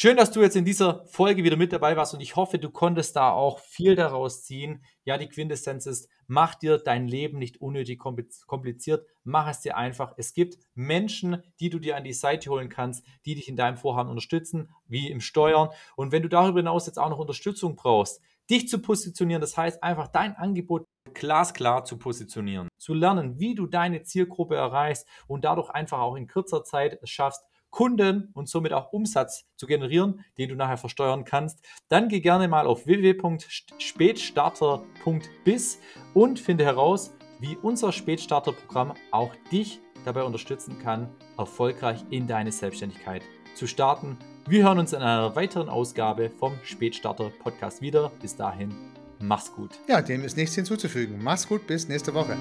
Schön, 0.00 0.16
dass 0.16 0.30
du 0.30 0.40
jetzt 0.42 0.54
in 0.54 0.64
dieser 0.64 1.04
Folge 1.06 1.42
wieder 1.42 1.56
mit 1.56 1.72
dabei 1.72 1.96
warst 1.96 2.14
und 2.14 2.20
ich 2.20 2.36
hoffe, 2.36 2.60
du 2.60 2.70
konntest 2.70 3.16
da 3.16 3.32
auch 3.32 3.58
viel 3.58 3.96
daraus 3.96 4.44
ziehen. 4.44 4.84
Ja, 5.02 5.18
die 5.18 5.28
Quintessenz 5.28 5.86
ist, 5.86 6.08
mach 6.28 6.54
dir 6.54 6.78
dein 6.78 7.08
Leben 7.08 7.40
nicht 7.40 7.60
unnötig 7.60 7.98
kompliziert, 7.98 9.04
mach 9.24 9.50
es 9.50 9.58
dir 9.58 9.76
einfach. 9.76 10.14
Es 10.16 10.34
gibt 10.34 10.56
Menschen, 10.76 11.42
die 11.58 11.68
du 11.68 11.80
dir 11.80 11.96
an 11.96 12.04
die 12.04 12.12
Seite 12.12 12.48
holen 12.48 12.68
kannst, 12.68 13.04
die 13.26 13.34
dich 13.34 13.48
in 13.48 13.56
deinem 13.56 13.76
Vorhaben 13.76 14.08
unterstützen, 14.08 14.70
wie 14.86 15.10
im 15.10 15.20
Steuern. 15.20 15.70
Und 15.96 16.12
wenn 16.12 16.22
du 16.22 16.28
darüber 16.28 16.60
hinaus 16.60 16.86
jetzt 16.86 17.00
auch 17.00 17.10
noch 17.10 17.18
Unterstützung 17.18 17.74
brauchst, 17.74 18.20
dich 18.48 18.68
zu 18.68 18.80
positionieren, 18.80 19.40
das 19.40 19.56
heißt 19.56 19.82
einfach 19.82 20.06
dein 20.06 20.36
Angebot 20.36 20.84
glasklar 21.12 21.84
zu 21.84 21.98
positionieren, 21.98 22.68
zu 22.78 22.94
lernen, 22.94 23.40
wie 23.40 23.56
du 23.56 23.66
deine 23.66 24.04
Zielgruppe 24.04 24.54
erreichst 24.54 25.08
und 25.26 25.44
dadurch 25.44 25.70
einfach 25.70 25.98
auch 25.98 26.14
in 26.14 26.28
kürzer 26.28 26.62
Zeit 26.62 27.00
schaffst, 27.02 27.42
Kunden 27.70 28.30
und 28.34 28.48
somit 28.48 28.72
auch 28.72 28.92
Umsatz 28.92 29.46
zu 29.56 29.66
generieren, 29.66 30.24
den 30.38 30.48
du 30.48 30.54
nachher 30.54 30.78
versteuern 30.78 31.24
kannst, 31.24 31.58
dann 31.88 32.08
geh 32.08 32.20
gerne 32.20 32.46
mal 32.48 32.66
auf 32.66 32.86
www.spätstarter.biz 32.86 35.78
und 36.14 36.40
finde 36.40 36.64
heraus, 36.64 37.12
wie 37.40 37.56
unser 37.56 37.92
Spätstarter-Programm 37.92 38.94
auch 39.10 39.34
dich 39.52 39.80
dabei 40.04 40.24
unterstützen 40.24 40.78
kann, 40.82 41.08
erfolgreich 41.36 42.04
in 42.10 42.26
deine 42.26 42.52
Selbstständigkeit 42.52 43.22
zu 43.54 43.66
starten. 43.66 44.18
Wir 44.48 44.64
hören 44.64 44.78
uns 44.78 44.92
in 44.92 45.02
einer 45.02 45.36
weiteren 45.36 45.68
Ausgabe 45.68 46.30
vom 46.30 46.54
Spätstarter 46.62 47.30
Podcast 47.30 47.82
wieder. 47.82 48.10
Bis 48.22 48.34
dahin, 48.34 48.74
mach's 49.18 49.52
gut. 49.52 49.78
Ja, 49.88 50.00
dem 50.00 50.24
ist 50.24 50.36
nichts 50.36 50.54
hinzuzufügen. 50.54 51.18
Mach's 51.22 51.46
gut, 51.46 51.66
bis 51.66 51.88
nächste 51.88 52.14
Woche. 52.14 52.36